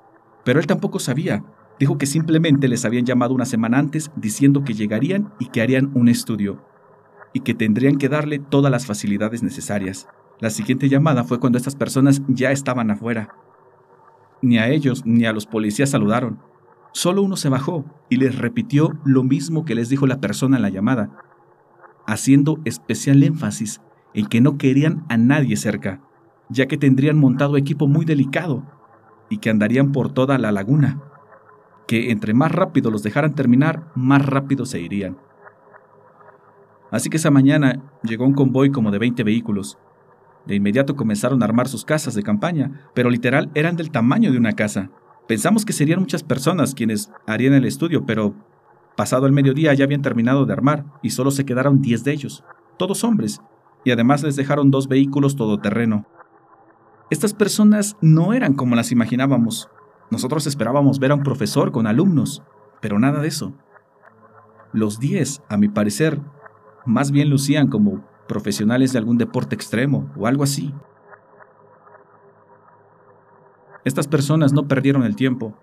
Pero 0.43 0.59
él 0.59 0.65
tampoco 0.65 0.97
sabía. 0.97 1.43
Dijo 1.79 1.99
que 1.99 2.07
simplemente 2.07 2.67
les 2.67 2.83
habían 2.83 3.05
llamado 3.05 3.35
una 3.35 3.45
semana 3.45 3.77
antes 3.77 4.11
diciendo 4.15 4.63
que 4.63 4.73
llegarían 4.73 5.33
y 5.39 5.49
que 5.49 5.61
harían 5.61 5.91
un 5.93 6.09
estudio, 6.09 6.63
y 7.33 7.41
que 7.41 7.53
tendrían 7.53 7.98
que 7.98 8.09
darle 8.09 8.39
todas 8.39 8.71
las 8.71 8.86
facilidades 8.86 9.43
necesarias. 9.43 10.07
La 10.39 10.50
siguiente 10.50 10.89
llamada 10.89 11.24
fue 11.24 11.39
cuando 11.39 11.57
estas 11.57 11.75
personas 11.75 12.21
ya 12.27 12.51
estaban 12.51 12.91
afuera. 12.91 13.36
Ni 14.41 14.57
a 14.57 14.69
ellos 14.69 15.05
ni 15.05 15.25
a 15.25 15.33
los 15.33 15.45
policías 15.45 15.89
saludaron. 15.89 16.39
Solo 16.93 17.21
uno 17.21 17.36
se 17.36 17.50
bajó 17.50 17.86
y 18.09 18.17
les 18.17 18.38
repitió 18.38 18.98
lo 19.03 19.24
mismo 19.24 19.65
que 19.65 19.75
les 19.75 19.89
dijo 19.89 20.07
la 20.07 20.19
persona 20.19 20.55
en 20.55 20.63
la 20.63 20.69
llamada, 20.69 21.24
haciendo 22.07 22.59
especial 22.65 23.21
énfasis 23.21 23.81
en 24.13 24.25
que 24.25 24.41
no 24.41 24.57
querían 24.57 25.05
a 25.09 25.17
nadie 25.17 25.55
cerca, 25.55 26.01
ya 26.50 26.67
que 26.67 26.77
tendrían 26.77 27.17
montado 27.17 27.57
equipo 27.57 27.88
muy 27.88 28.05
delicado 28.05 28.63
y 29.29 29.38
que 29.38 29.50
andarían 29.50 29.91
por 29.91 30.12
toda 30.12 30.38
la 30.39 30.51
laguna, 30.51 31.01
que 31.88 32.12
entre 32.12 32.33
más 32.33 32.51
rápido 32.51 32.89
los 32.91 33.03
dejaran 33.03 33.36
terminar, 33.36 33.91
más 33.93 34.25
rápido 34.25 34.65
se 34.65 34.79
irían. 34.79 35.17
Así 36.91 37.10
que 37.10 37.17
esa 37.17 37.31
mañana 37.31 37.81
llegó 38.03 38.25
un 38.25 38.34
convoy 38.34 38.72
como 38.72 38.91
de 38.91 39.00
20 39.00 39.24
vehículos. 39.24 39.77
De 40.46 40.55
inmediato 40.55 40.96
comenzaron 40.96 41.41
a 41.41 41.46
armar 41.46 41.67
sus 41.67 41.86
casas 41.86 42.15
de 42.15 42.24
campaña, 42.24 42.89
pero 42.93 43.10
literal 43.10 43.51
eran 43.53 43.75
del 43.75 43.91
tamaño 43.91 44.31
de 44.31 44.38
una 44.38 44.53
casa. 44.53 44.89
Pensamos 45.27 45.65
que 45.65 45.74
serían 45.74 46.00
muchas 46.00 46.24
personas 46.24 46.74
quienes 46.74 47.12
harían 47.27 47.53
el 47.53 47.65
estudio, 47.65 48.05
pero 48.05 48.34
pasado 48.96 49.27
el 49.27 49.31
mediodía 49.31 49.74
ya 49.74 49.86
habían 49.86 50.01
terminado 50.01 50.46
de 50.46 50.53
armar 50.53 50.86
y 51.03 51.12
solo 51.12 51.31
se 51.31 51.46
quedaron 51.46 51.81
10 51.81 52.03
de 52.03 52.12
ellos, 52.12 52.43
todos 52.77 53.03
hombres, 53.03 53.41
y 53.86 53.91
además 53.91 54.24
les 54.24 54.36
dejaron 54.36 54.72
dos 54.72 54.88
vehículos 54.88 55.36
todoterreno. 55.36 56.05
Estas 57.10 57.34
personas 57.34 57.96
no 58.01 58.34
eran 58.34 58.53
como 58.53 58.75
las 58.75 58.91
imaginábamos. 58.91 59.69
Nosotros 60.12 60.48
esperábamos 60.48 61.00
ver 61.00 61.12
a 61.12 61.15
un 61.15 61.24
profesor 61.24 61.72
con 61.72 61.88
alumnos, 61.88 62.43
pero 62.81 63.00
nada 63.00 63.22
de 63.22 63.27
eso. 63.27 63.53
Los 64.74 65.00
10, 65.00 65.43
a 65.48 65.58
mi 65.58 65.69
parecer, 65.69 66.19
más 66.86 67.12
bien 67.12 67.29
lucían 67.29 67.67
como 67.67 68.03
profesionales 68.27 68.93
de 68.93 69.00
algún 69.00 69.17
deporte 69.17 69.55
extremo 69.55 70.12
o 70.17 70.27
algo 70.27 70.43
así. 70.43 70.74
Estas 73.86 74.07
personas 74.07 74.53
no 74.53 74.67
perdieron 74.67 75.03
el 75.03 75.15
tiempo. 75.15 75.55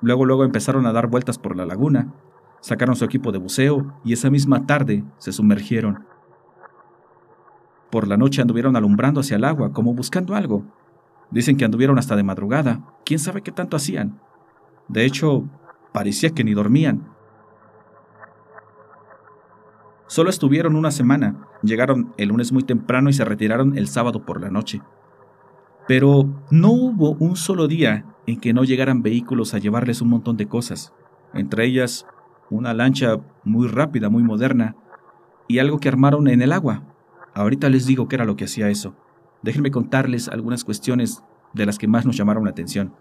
Luego 0.00 0.26
luego 0.26 0.44
empezaron 0.44 0.86
a 0.86 0.92
dar 0.92 1.06
vueltas 1.06 1.38
por 1.38 1.56
la 1.56 1.64
laguna, 1.64 2.12
sacaron 2.60 2.96
su 2.96 3.04
equipo 3.04 3.32
de 3.32 3.38
buceo 3.38 3.94
y 4.04 4.12
esa 4.12 4.30
misma 4.30 4.66
tarde 4.66 5.04
se 5.18 5.32
sumergieron. 5.32 6.04
Por 7.90 8.08
la 8.08 8.16
noche 8.16 8.40
anduvieron 8.40 8.74
alumbrando 8.74 9.20
hacia 9.20 9.36
el 9.36 9.44
agua, 9.44 9.72
como 9.72 9.94
buscando 9.94 10.34
algo. 10.34 10.64
Dicen 11.30 11.56
que 11.56 11.64
anduvieron 11.64 11.98
hasta 11.98 12.16
de 12.16 12.22
madrugada. 12.22 12.80
¿Quién 13.04 13.20
sabe 13.20 13.42
qué 13.42 13.52
tanto 13.52 13.76
hacían? 13.76 14.18
De 14.88 15.04
hecho, 15.04 15.44
parecía 15.92 16.30
que 16.30 16.44
ni 16.44 16.54
dormían. 16.54 17.06
Solo 20.12 20.28
estuvieron 20.28 20.76
una 20.76 20.90
semana. 20.90 21.48
Llegaron 21.62 22.12
el 22.18 22.28
lunes 22.28 22.52
muy 22.52 22.64
temprano 22.64 23.08
y 23.08 23.14
se 23.14 23.24
retiraron 23.24 23.78
el 23.78 23.88
sábado 23.88 24.26
por 24.26 24.42
la 24.42 24.50
noche. 24.50 24.82
Pero 25.88 26.44
no 26.50 26.70
hubo 26.70 27.12
un 27.12 27.34
solo 27.34 27.66
día 27.66 28.04
en 28.26 28.38
que 28.38 28.52
no 28.52 28.62
llegaran 28.62 29.00
vehículos 29.00 29.54
a 29.54 29.58
llevarles 29.58 30.02
un 30.02 30.10
montón 30.10 30.36
de 30.36 30.48
cosas, 30.48 30.92
entre 31.32 31.64
ellas 31.64 32.06
una 32.50 32.74
lancha 32.74 33.16
muy 33.42 33.68
rápida, 33.68 34.10
muy 34.10 34.22
moderna, 34.22 34.76
y 35.48 35.60
algo 35.60 35.78
que 35.78 35.88
armaron 35.88 36.28
en 36.28 36.42
el 36.42 36.52
agua, 36.52 36.82
Ahorita 37.32 37.70
les 37.70 37.86
digo 37.86 38.06
qué 38.06 38.16
era 38.16 38.26
lo 38.26 38.36
que 38.36 38.44
hacía 38.44 38.68
eso. 38.68 38.94
Déjenme 39.40 39.70
contarles 39.70 40.28
algunas 40.28 40.62
cuestiones 40.62 41.22
de 41.54 41.64
las 41.64 41.78
que 41.78 41.88
más 41.88 42.04
nos 42.04 42.18
llamaron 42.18 42.44
la 42.44 42.50
atención. 42.50 42.94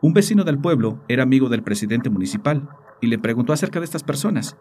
Un 0.00 0.14
vecino 0.14 0.42
del 0.42 0.58
pueblo 0.58 1.04
era 1.06 1.22
amigo 1.22 1.50
del 1.50 1.62
presidente 1.62 2.08
municipal 2.08 2.66
y 3.02 3.08
le 3.08 3.18
preguntó 3.18 3.52
acerca 3.52 3.78
de 3.78 3.84
estas 3.84 4.04
personas. 4.04 4.56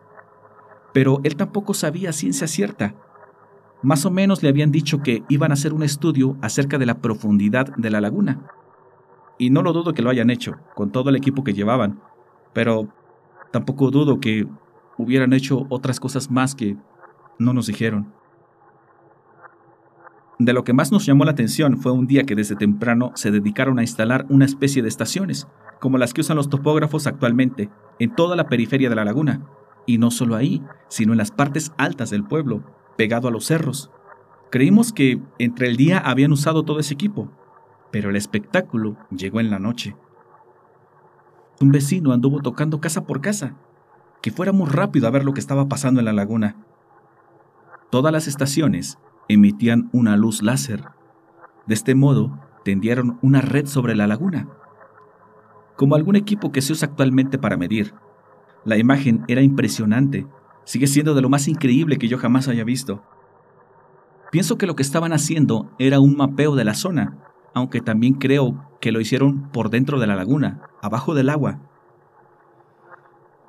Pero 0.94 1.20
él 1.24 1.36
tampoco 1.36 1.74
sabía 1.74 2.14
ciencia 2.14 2.48
cierta. 2.48 2.96
Más 3.82 4.06
o 4.06 4.12
menos 4.12 4.44
le 4.44 4.50
habían 4.50 4.72
dicho 4.72 5.02
que 5.02 5.24
iban 5.30 5.52
a 5.52 5.54
hacer 5.54 5.74
un 5.74 5.84
estudio 5.84 6.38
acerca 6.42 6.78
de 6.78 6.86
la 6.86 7.00
profundidad 7.00 7.74
de 7.78 7.90
la 7.90 8.02
laguna. 8.02 8.52
Y 9.38 9.52
no 9.52 9.62
lo 9.62 9.72
dudo 9.72 9.94
que 9.94 10.02
lo 10.02 10.10
hayan 10.10 10.30
hecho, 10.30 10.58
con 10.76 10.92
todo 10.92 11.10
el 11.10 11.16
equipo 11.16 11.44
que 11.44 11.54
llevaban, 11.54 12.02
pero 12.54 12.90
tampoco 13.52 13.90
dudo 13.90 14.20
que 14.20 14.48
hubieran 14.98 15.32
hecho 15.32 15.66
otras 15.70 16.00
cosas 16.00 16.30
más 16.30 16.56
que 16.56 16.76
no 17.38 17.54
nos 17.54 17.68
dijeron. 17.68 18.14
De 20.40 20.54
lo 20.54 20.64
que 20.64 20.74
más 20.74 20.92
nos 20.92 21.06
llamó 21.06 21.26
la 21.26 21.32
atención 21.32 21.78
fue 21.78 21.92
un 21.92 22.08
día 22.08 22.24
que 22.24 22.36
desde 22.36 22.56
temprano 22.56 23.12
se 23.16 23.32
dedicaron 23.32 23.80
a 23.80 23.82
instalar 23.82 24.26
una 24.30 24.46
especie 24.46 24.82
de 24.82 24.88
estaciones, 24.90 25.48
como 25.80 25.98
las 25.98 26.14
que 26.14 26.22
usan 26.22 26.38
los 26.38 26.50
topógrafos 26.50 27.08
actualmente, 27.08 27.70
en 28.00 28.16
toda 28.16 28.36
la 28.36 28.48
periferia 28.48 28.90
de 28.90 28.96
la 28.96 29.06
laguna, 29.06 29.42
y 29.90 29.98
no 29.98 30.12
solo 30.12 30.36
ahí, 30.36 30.62
sino 30.88 31.14
en 31.14 31.18
las 31.18 31.32
partes 31.32 31.72
altas 31.78 32.12
del 32.12 32.24
pueblo, 32.24 32.62
pegado 32.96 33.28
a 33.28 33.32
los 33.32 33.46
cerros. 33.46 33.90
Creímos 34.52 34.94
que 34.94 35.20
entre 35.40 35.68
el 35.68 35.78
día 35.78 35.98
habían 35.98 36.32
usado 36.32 36.62
todo 36.62 36.80
ese 36.80 36.94
equipo, 36.94 37.32
pero 37.90 38.12
el 38.12 38.16
espectáculo 38.16 38.98
llegó 39.10 39.40
en 39.40 39.50
la 39.50 39.58
noche. 39.58 39.96
Un 41.60 41.72
vecino 41.72 42.12
anduvo 42.12 42.40
tocando 42.40 42.80
casa 42.80 43.08
por 43.08 43.20
casa, 43.20 43.56
que 44.22 44.30
fuéramos 44.30 44.72
rápido 44.72 45.08
a 45.08 45.12
ver 45.12 45.26
lo 45.26 45.34
que 45.34 45.40
estaba 45.40 45.68
pasando 45.68 46.00
en 46.00 46.06
la 46.06 46.14
laguna. 46.14 46.56
Todas 47.90 48.14
las 48.14 48.28
estaciones 48.28 49.00
emitían 49.28 49.90
una 49.92 50.18
luz 50.18 50.44
láser. 50.44 50.84
De 51.66 51.74
este 51.74 51.96
modo, 51.96 52.38
tendieron 52.64 53.18
una 53.24 53.42
red 53.42 53.66
sobre 53.66 53.96
la 53.96 54.06
laguna, 54.06 54.50
como 55.76 55.96
algún 55.96 56.16
equipo 56.16 56.52
que 56.52 56.62
se 56.62 56.74
usa 56.74 56.90
actualmente 56.90 57.40
para 57.40 57.58
medir. 57.58 57.96
La 58.66 58.78
imagen 58.78 59.24
era 59.28 59.42
impresionante, 59.42 60.28
sigue 60.66 60.88
siendo 60.88 61.14
de 61.14 61.22
lo 61.22 61.30
más 61.30 61.48
increíble 61.48 61.98
que 61.98 62.08
yo 62.08 62.18
jamás 62.18 62.48
haya 62.48 62.64
visto. 62.64 63.04
Pienso 64.32 64.58
que 64.58 64.68
lo 64.68 64.76
que 64.76 64.84
estaban 64.84 65.14
haciendo 65.14 65.72
era 65.80 66.00
un 66.00 66.16
mapeo 66.16 66.56
de 66.56 66.66
la 66.66 66.76
zona, 66.76 67.18
aunque 67.54 67.82
también 67.82 68.14
creo 68.14 68.70
que 68.80 68.92
lo 68.92 69.00
hicieron 69.00 69.50
por 69.52 69.70
dentro 69.70 70.00
de 70.00 70.08
la 70.08 70.16
laguna, 70.16 70.62
abajo 70.82 71.16
del 71.16 71.30
agua. 71.30 71.60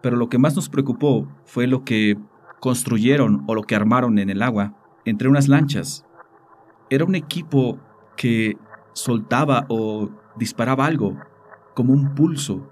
Pero 0.01 0.17
lo 0.17 0.29
que 0.29 0.39
más 0.39 0.57
nos 0.57 0.69
preocupó 0.69 1.29
fue 1.45 1.67
lo 1.67 1.85
que 1.85 2.17
construyeron 2.61 3.45
o 3.47 3.55
lo 3.55 3.63
que 3.63 3.77
armaron 3.77 4.19
en 4.19 4.31
el 4.31 4.43
agua 4.43 4.75
entre 5.05 5.29
unas 5.29 5.49
lanchas. 5.49 6.07
Era 6.89 7.05
un 7.05 7.15
equipo 7.15 7.79
que 8.17 8.57
soltaba 8.93 9.67
o 9.69 10.11
disparaba 10.37 10.87
algo, 10.87 11.17
como 11.75 11.93
un 11.93 12.15
pulso, 12.15 12.71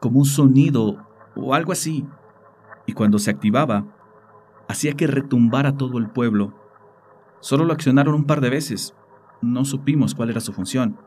como 0.00 0.18
un 0.20 0.24
sonido 0.24 1.06
o 1.36 1.54
algo 1.54 1.72
así. 1.72 2.06
Y 2.86 2.92
cuando 2.92 3.18
se 3.18 3.30
activaba, 3.30 3.86
hacía 4.68 4.94
que 4.94 5.06
retumbara 5.06 5.76
todo 5.76 5.98
el 5.98 6.08
pueblo. 6.10 6.54
Solo 7.40 7.64
lo 7.64 7.72
accionaron 7.72 8.14
un 8.14 8.24
par 8.24 8.40
de 8.40 8.50
veces. 8.50 8.94
No 9.40 9.64
supimos 9.64 10.14
cuál 10.14 10.30
era 10.30 10.40
su 10.40 10.52
función, 10.52 10.98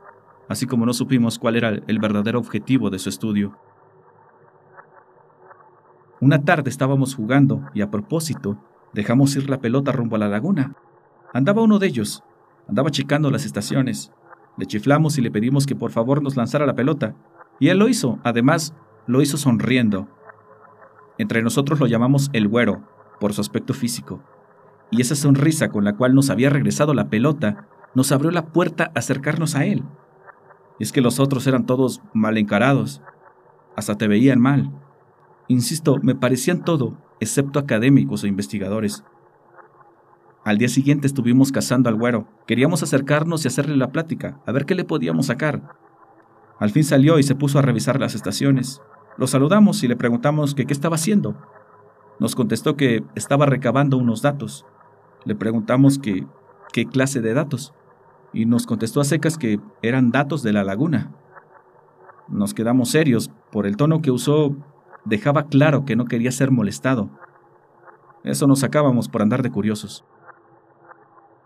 así 0.50 0.66
como 0.66 0.86
no 0.86 0.94
supimos 0.94 1.38
cuál 1.38 1.56
era 1.56 1.70
el 1.70 2.00
verdadero 2.00 2.40
objetivo 2.40 2.90
de 2.90 3.00
su 3.00 3.10
estudio. 3.10 3.58
Una 6.20 6.44
tarde 6.44 6.70
estábamos 6.70 7.16
jugando 7.16 7.64
y 7.74 7.82
a 7.82 7.92
propósito 7.92 8.58
dejamos 8.94 9.36
ir 9.36 9.50
la 9.50 9.60
pelota 9.60 9.92
rumbo 9.92 10.16
a 10.16 10.20
la 10.20 10.30
laguna. 10.30 10.76
Andaba 11.34 11.62
uno 11.62 11.80
de 11.80 11.88
ellos, 11.88 12.24
andaba 12.68 12.92
checando 12.92 13.30
las 13.30 13.46
estaciones. 13.46 14.12
Le 14.58 14.66
chiflamos 14.66 15.18
y 15.18 15.22
le 15.22 15.32
pedimos 15.32 15.66
que 15.66 15.76
por 15.76 15.92
favor 15.92 16.22
nos 16.24 16.38
lanzara 16.38 16.66
la 16.66 16.76
pelota, 16.76 17.16
y 17.60 17.70
él 17.70 17.80
lo 17.80 17.88
hizo, 17.88 18.20
además 18.24 18.74
lo 19.08 19.22
hizo 19.22 19.38
sonriendo. 19.38 20.08
Entre 21.18 21.42
nosotros 21.42 21.80
lo 21.80 21.88
llamamos 21.88 22.30
el 22.34 22.48
güero, 22.48 22.84
por 23.20 23.34
su 23.34 23.42
aspecto 23.42 23.74
físico, 23.74 24.22
y 24.92 25.02
esa 25.02 25.16
sonrisa 25.16 25.70
con 25.70 25.84
la 25.84 25.96
cual 25.96 26.14
nos 26.14 26.30
había 26.30 26.50
regresado 26.50 26.94
la 26.94 27.10
pelota 27.10 27.68
nos 27.96 28.12
abrió 28.12 28.32
la 28.32 28.48
puerta 28.48 28.92
a 28.96 29.00
acercarnos 29.00 29.56
a 29.56 29.66
él. 29.66 29.84
Es 30.80 30.92
que 30.92 31.02
los 31.02 31.20
otros 31.20 31.46
eran 31.48 31.66
todos 31.66 32.02
mal 32.14 32.38
encarados, 32.38 33.02
hasta 33.76 33.98
te 33.98 34.08
veían 34.08 34.40
mal. 34.40 34.72
Insisto, 35.48 35.98
me 36.02 36.16
parecían 36.16 36.64
todo, 36.64 36.98
excepto 37.20 37.60
académicos 37.60 38.24
o 38.24 38.28
investigadores. 38.28 39.04
Al 40.44 40.58
día 40.58 40.68
siguiente 40.68 41.08
estuvimos 41.08 41.52
cazando 41.52 41.90
al 41.90 41.96
güero. 41.96 42.28
Queríamos 42.48 42.84
acercarnos 42.84 43.46
y 43.46 43.48
hacerle 43.48 43.78
la 43.78 43.92
plática, 43.92 44.42
a 44.46 44.52
ver 44.52 44.66
qué 44.66 44.76
le 44.76 44.84
podíamos 44.84 45.28
sacar. 45.28 45.78
Al 46.60 46.70
fin 46.70 46.84
salió 46.84 47.18
y 47.18 47.24
se 47.24 47.36
puso 47.36 47.60
a 47.60 47.62
revisar 47.62 48.00
las 48.00 48.16
estaciones. 48.16 48.82
Lo 49.18 49.28
saludamos 49.28 49.84
y 49.84 49.88
le 49.88 49.96
preguntamos 49.96 50.56
qué 50.56 50.66
estaba 50.70 50.96
haciendo. 50.96 51.36
Nos 52.20 52.36
contestó 52.36 52.76
que 52.76 53.04
estaba 53.16 53.46
recabando 53.46 53.98
unos 53.98 54.22
datos. 54.22 54.66
Le 55.26 55.36
preguntamos 55.36 56.00
que 56.00 56.26
qué 56.72 56.86
clase 56.86 57.22
de 57.22 57.34
datos 57.34 57.74
y 58.34 58.46
nos 58.46 58.66
contestó 58.66 59.00
a 59.00 59.06
secas 59.06 59.38
que 59.38 59.60
eran 59.82 60.12
datos 60.12 60.44
de 60.44 60.54
la 60.54 60.64
laguna. 60.64 61.12
Nos 62.28 62.54
quedamos 62.54 62.90
serios, 62.90 63.30
por 63.52 63.68
el 63.68 63.78
tono 63.78 64.02
que 64.02 64.12
usó 64.12 64.56
dejaba 65.06 65.48
claro 65.48 65.86
que 65.86 65.96
no 65.96 66.06
quería 66.06 66.32
ser 66.32 66.50
molestado. 66.52 67.10
Eso 68.24 68.48
nos 68.48 68.60
sacábamos 68.60 69.10
por 69.10 69.22
andar 69.22 69.44
de 69.44 69.52
curiosos. 69.52 70.04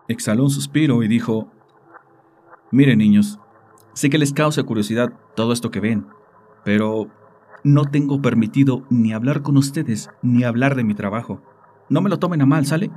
Exhaló 0.08 0.44
un 0.44 0.50
suspiro 0.50 1.04
y 1.04 1.08
dijo, 1.08 1.48
Miren 2.72 3.00
niños, 3.00 3.40
sé 3.94 4.10
que 4.10 4.18
les 4.18 4.32
causa 4.32 4.64
curiosidad 4.64 5.12
todo 5.36 5.54
esto 5.54 5.72
que 5.72 5.80
ven, 5.80 6.08
pero 6.64 7.08
no 7.64 7.86
tengo 7.86 8.22
permitido 8.22 8.84
ni 8.90 9.14
hablar 9.14 9.42
con 9.42 9.58
ustedes 9.58 10.10
ni 10.22 10.44
hablar 10.44 10.76
de 10.76 10.84
mi 10.84 10.94
trabajo. 10.94 11.42
No 11.90 12.02
me 12.02 12.10
lo 12.10 12.20
tomen 12.20 12.42
a 12.42 12.46
mal, 12.46 12.66
¿sale? 12.66 12.92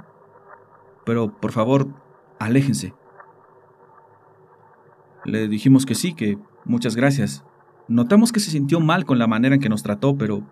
Pero, 1.05 1.41
por 1.41 1.53
favor, 1.53 1.89
aléjense. 2.39 2.95
Le 5.25 5.49
dijimos 5.49 5.87
que 5.87 5.95
sí, 5.95 6.15
que 6.15 6.39
muchas 6.65 6.97
gracias. 6.97 7.45
Notamos 7.89 8.33
que 8.33 8.41
se 8.41 8.51
sintió 8.51 8.81
mal 8.81 9.05
con 9.05 9.19
la 9.19 9.27
manera 9.27 9.55
en 9.55 9.61
que 9.61 9.69
nos 9.69 9.83
trató, 9.83 10.17
pero 10.17 10.43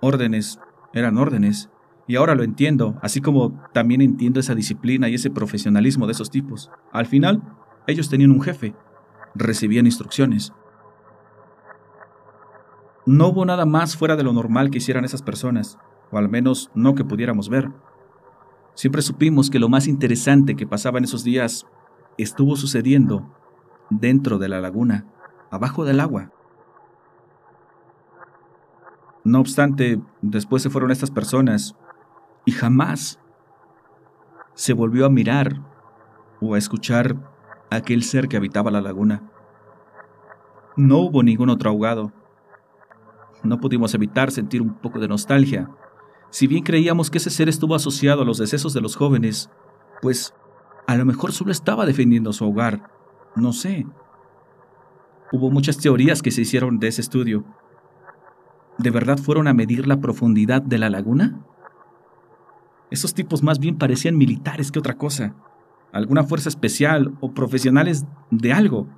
órdenes 0.00 0.60
eran 0.92 1.18
órdenes. 1.18 1.70
Y 2.06 2.16
ahora 2.16 2.34
lo 2.34 2.42
entiendo, 2.42 2.96
así 3.02 3.20
como 3.20 3.60
también 3.72 4.00
entiendo 4.00 4.40
esa 4.40 4.54
disciplina 4.54 5.08
y 5.08 5.14
ese 5.14 5.30
profesionalismo 5.30 6.06
de 6.06 6.12
esos 6.12 6.30
tipos. 6.30 6.70
Al 6.92 7.06
final, 7.06 7.42
ellos 7.86 8.08
tenían 8.08 8.30
un 8.30 8.40
jefe, 8.40 8.74
recibían 9.34 9.86
instrucciones. 9.86 10.54
No 13.08 13.28
hubo 13.28 13.46
nada 13.46 13.64
más 13.64 13.96
fuera 13.96 14.16
de 14.16 14.22
lo 14.22 14.34
normal 14.34 14.68
que 14.68 14.76
hicieran 14.76 15.06
esas 15.06 15.22
personas, 15.22 15.78
o 16.10 16.18
al 16.18 16.28
menos 16.28 16.70
no 16.74 16.94
que 16.94 17.06
pudiéramos 17.06 17.48
ver. 17.48 17.70
Siempre 18.74 19.00
supimos 19.00 19.48
que 19.48 19.58
lo 19.58 19.70
más 19.70 19.86
interesante 19.86 20.56
que 20.56 20.66
pasaba 20.66 20.98
en 20.98 21.04
esos 21.04 21.24
días 21.24 21.66
estuvo 22.18 22.54
sucediendo 22.54 23.34
dentro 23.88 24.36
de 24.36 24.50
la 24.50 24.60
laguna, 24.60 25.06
abajo 25.50 25.86
del 25.86 26.00
agua. 26.00 26.32
No 29.24 29.40
obstante, 29.40 30.02
después 30.20 30.62
se 30.62 30.68
fueron 30.68 30.90
estas 30.90 31.10
personas 31.10 31.76
y 32.44 32.52
jamás 32.52 33.18
se 34.52 34.74
volvió 34.74 35.06
a 35.06 35.10
mirar 35.10 35.62
o 36.42 36.52
a 36.52 36.58
escuchar 36.58 37.16
aquel 37.70 38.02
ser 38.02 38.28
que 38.28 38.36
habitaba 38.36 38.70
la 38.70 38.82
laguna. 38.82 39.22
No 40.76 40.98
hubo 40.98 41.22
ningún 41.22 41.48
otro 41.48 41.70
ahogado. 41.70 42.12
No 43.42 43.60
pudimos 43.60 43.94
evitar 43.94 44.30
sentir 44.30 44.62
un 44.62 44.74
poco 44.74 44.98
de 44.98 45.08
nostalgia. 45.08 45.70
Si 46.30 46.46
bien 46.46 46.62
creíamos 46.62 47.10
que 47.10 47.18
ese 47.18 47.30
ser 47.30 47.48
estuvo 47.48 47.74
asociado 47.74 48.22
a 48.22 48.24
los 48.24 48.38
decesos 48.38 48.74
de 48.74 48.80
los 48.80 48.96
jóvenes, 48.96 49.50
pues 50.02 50.34
a 50.86 50.96
lo 50.96 51.04
mejor 51.04 51.32
solo 51.32 51.52
estaba 51.52 51.86
defendiendo 51.86 52.32
su 52.32 52.46
hogar 52.46 52.98
no 53.38 53.52
sé. 53.52 53.86
Hubo 55.32 55.50
muchas 55.50 55.78
teorías 55.78 56.22
que 56.22 56.30
se 56.30 56.42
hicieron 56.42 56.78
de 56.78 56.88
ese 56.88 57.00
estudio. 57.00 57.44
¿De 58.78 58.90
verdad 58.90 59.18
fueron 59.18 59.48
a 59.48 59.54
medir 59.54 59.86
la 59.86 60.00
profundidad 60.00 60.62
de 60.62 60.78
la 60.78 60.90
laguna? 60.90 61.40
Esos 62.90 63.14
tipos 63.14 63.42
más 63.42 63.58
bien 63.58 63.76
parecían 63.76 64.16
militares 64.16 64.72
que 64.72 64.78
otra 64.78 64.96
cosa, 64.96 65.34
alguna 65.92 66.24
fuerza 66.24 66.48
especial 66.48 67.14
o 67.20 67.32
profesionales 67.32 68.06
de 68.30 68.52
algo. 68.52 68.88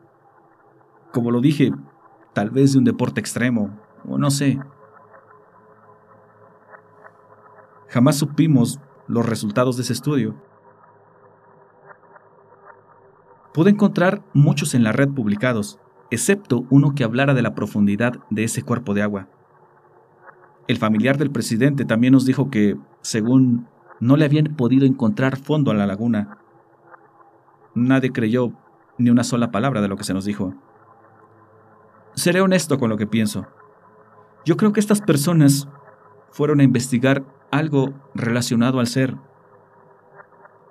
Como 1.12 1.31
lo 1.31 1.40
dije, 1.40 1.72
tal 2.33 2.50
vez 2.50 2.72
de 2.72 2.79
un 2.79 2.85
deporte 2.85 3.20
extremo, 3.20 3.76
o 4.08 4.18
no 4.18 4.30
sé. 4.30 4.58
Jamás 7.88 8.16
supimos 8.16 8.80
los 9.08 9.26
resultados 9.26 9.76
de 9.76 9.82
ese 9.82 9.92
estudio. 9.92 10.36
Pude 13.52 13.70
encontrar 13.70 14.22
muchos 14.32 14.74
en 14.74 14.84
la 14.84 14.92
red 14.92 15.08
publicados, 15.08 15.80
excepto 16.10 16.64
uno 16.70 16.94
que 16.94 17.02
hablara 17.02 17.34
de 17.34 17.42
la 17.42 17.54
profundidad 17.54 18.14
de 18.30 18.44
ese 18.44 18.62
cuerpo 18.62 18.94
de 18.94 19.02
agua. 19.02 19.28
El 20.68 20.76
familiar 20.76 21.18
del 21.18 21.32
presidente 21.32 21.84
también 21.84 22.12
nos 22.12 22.24
dijo 22.26 22.48
que, 22.48 22.76
según, 23.00 23.66
no 23.98 24.16
le 24.16 24.24
habían 24.24 24.54
podido 24.54 24.86
encontrar 24.86 25.36
fondo 25.36 25.72
a 25.72 25.74
la 25.74 25.86
laguna. 25.86 26.38
Nadie 27.74 28.12
creyó 28.12 28.52
ni 28.98 29.10
una 29.10 29.24
sola 29.24 29.50
palabra 29.50 29.80
de 29.80 29.88
lo 29.88 29.96
que 29.96 30.04
se 30.04 30.14
nos 30.14 30.24
dijo. 30.24 30.54
Seré 32.14 32.40
honesto 32.40 32.78
con 32.78 32.88
lo 32.88 32.96
que 32.96 33.08
pienso. 33.08 33.46
Yo 34.44 34.57
creo 34.57 34.72
que 34.72 34.81
estas 34.81 35.00
personas 35.00 35.68
fueron 36.31 36.61
a 36.61 36.64
investigar 36.64 37.24
algo 37.50 37.92
relacionado 38.14 38.81
al 38.81 38.87
ser, 38.87 39.16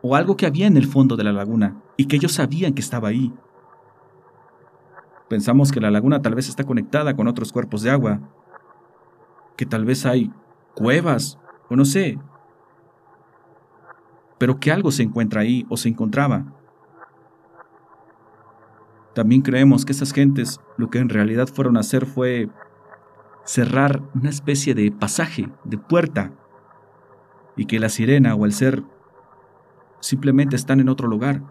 o 0.01 0.15
algo 0.15 0.37
que 0.37 0.45
había 0.45 0.67
en 0.67 0.77
el 0.77 0.87
fondo 0.87 1.17
de 1.17 1.23
la 1.23 1.33
laguna, 1.33 1.81
y 1.97 2.05
que 2.05 2.15
ellos 2.15 2.31
sabían 2.31 2.73
que 2.73 2.81
estaba 2.81 3.09
ahí. 3.09 3.33
Pensamos 5.27 5.71
que 5.71 5.81
la 5.81 5.91
laguna 5.91 6.21
tal 6.21 6.35
vez 6.35 6.49
está 6.49 6.63
conectada 6.63 7.15
con 7.15 7.27
otros 7.27 7.51
cuerpos 7.51 7.83
de 7.83 7.91
agua, 7.91 8.19
que 9.57 9.65
tal 9.65 9.85
vez 9.85 10.05
hay 10.05 10.31
cuevas, 10.73 11.37
o 11.69 11.75
no 11.75 11.85
sé, 11.85 12.17
pero 14.39 14.59
que 14.59 14.71
algo 14.71 14.89
se 14.89 15.03
encuentra 15.03 15.41
ahí 15.41 15.65
o 15.69 15.77
se 15.77 15.89
encontraba. 15.89 16.45
También 19.13 19.41
creemos 19.41 19.85
que 19.85 19.91
esas 19.91 20.13
gentes 20.13 20.61
lo 20.77 20.89
que 20.89 20.99
en 20.99 21.09
realidad 21.09 21.47
fueron 21.47 21.75
a 21.75 21.81
hacer 21.81 22.05
fue 22.05 22.49
cerrar 23.49 24.03
una 24.13 24.29
especie 24.29 24.75
de 24.75 24.91
pasaje, 24.91 25.49
de 25.63 25.79
puerta, 25.79 26.31
y 27.57 27.65
que 27.65 27.79
la 27.79 27.89
sirena 27.89 28.35
o 28.35 28.45
el 28.45 28.53
ser 28.53 28.83
simplemente 30.01 30.55
están 30.55 30.79
en 30.79 30.87
otro 30.87 31.07
lugar. 31.07 31.41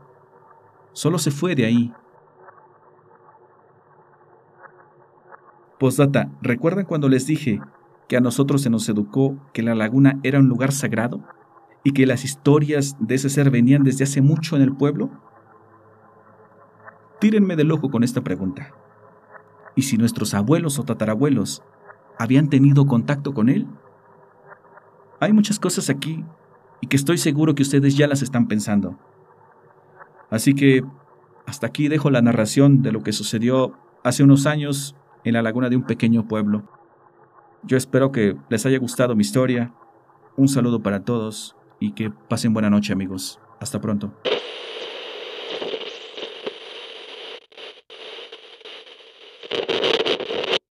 Solo 0.92 1.18
se 1.18 1.32
fue 1.32 1.56
de 1.56 1.66
ahí. 1.66 1.92
Postdata, 5.80 6.30
¿recuerdan 6.40 6.84
cuando 6.84 7.08
les 7.08 7.26
dije 7.26 7.60
que 8.06 8.16
a 8.16 8.20
nosotros 8.20 8.62
se 8.62 8.70
nos 8.70 8.88
educó 8.88 9.36
que 9.52 9.64
la 9.64 9.74
laguna 9.74 10.20
era 10.22 10.38
un 10.38 10.46
lugar 10.46 10.70
sagrado 10.70 11.24
y 11.82 11.90
que 11.90 12.06
las 12.06 12.24
historias 12.24 12.96
de 13.00 13.16
ese 13.16 13.28
ser 13.28 13.50
venían 13.50 13.82
desde 13.82 14.04
hace 14.04 14.22
mucho 14.22 14.54
en 14.54 14.62
el 14.62 14.76
pueblo? 14.76 15.10
Tírenme 17.18 17.56
del 17.56 17.72
ojo 17.72 17.90
con 17.90 18.04
esta 18.04 18.20
pregunta. 18.20 18.72
¿Y 19.74 19.82
si 19.82 19.96
nuestros 19.96 20.32
abuelos 20.32 20.78
o 20.78 20.84
tatarabuelos 20.84 21.64
habían 22.18 22.48
tenido 22.48 22.86
contacto 22.86 23.32
con 23.32 23.48
él? 23.48 23.66
Hay 25.20 25.32
muchas 25.32 25.58
cosas 25.58 25.90
aquí 25.90 26.24
y 26.80 26.86
que 26.86 26.96
estoy 26.96 27.18
seguro 27.18 27.54
que 27.54 27.62
ustedes 27.62 27.96
ya 27.96 28.06
las 28.06 28.22
están 28.22 28.46
pensando. 28.46 28.98
Así 30.30 30.54
que 30.54 30.84
hasta 31.46 31.66
aquí 31.66 31.88
dejo 31.88 32.10
la 32.10 32.22
narración 32.22 32.82
de 32.82 32.92
lo 32.92 33.02
que 33.02 33.12
sucedió 33.12 33.72
hace 34.04 34.22
unos 34.22 34.46
años 34.46 34.94
en 35.24 35.34
la 35.34 35.42
laguna 35.42 35.68
de 35.68 35.76
un 35.76 35.84
pequeño 35.84 36.28
pueblo. 36.28 36.64
Yo 37.62 37.76
espero 37.76 38.12
que 38.12 38.36
les 38.48 38.64
haya 38.66 38.78
gustado 38.78 39.16
mi 39.16 39.22
historia. 39.22 39.72
Un 40.36 40.48
saludo 40.48 40.82
para 40.82 41.04
todos 41.04 41.56
y 41.80 41.92
que 41.92 42.10
pasen 42.10 42.52
buena 42.52 42.70
noche 42.70 42.92
amigos. 42.92 43.40
Hasta 43.60 43.80
pronto. 43.80 44.12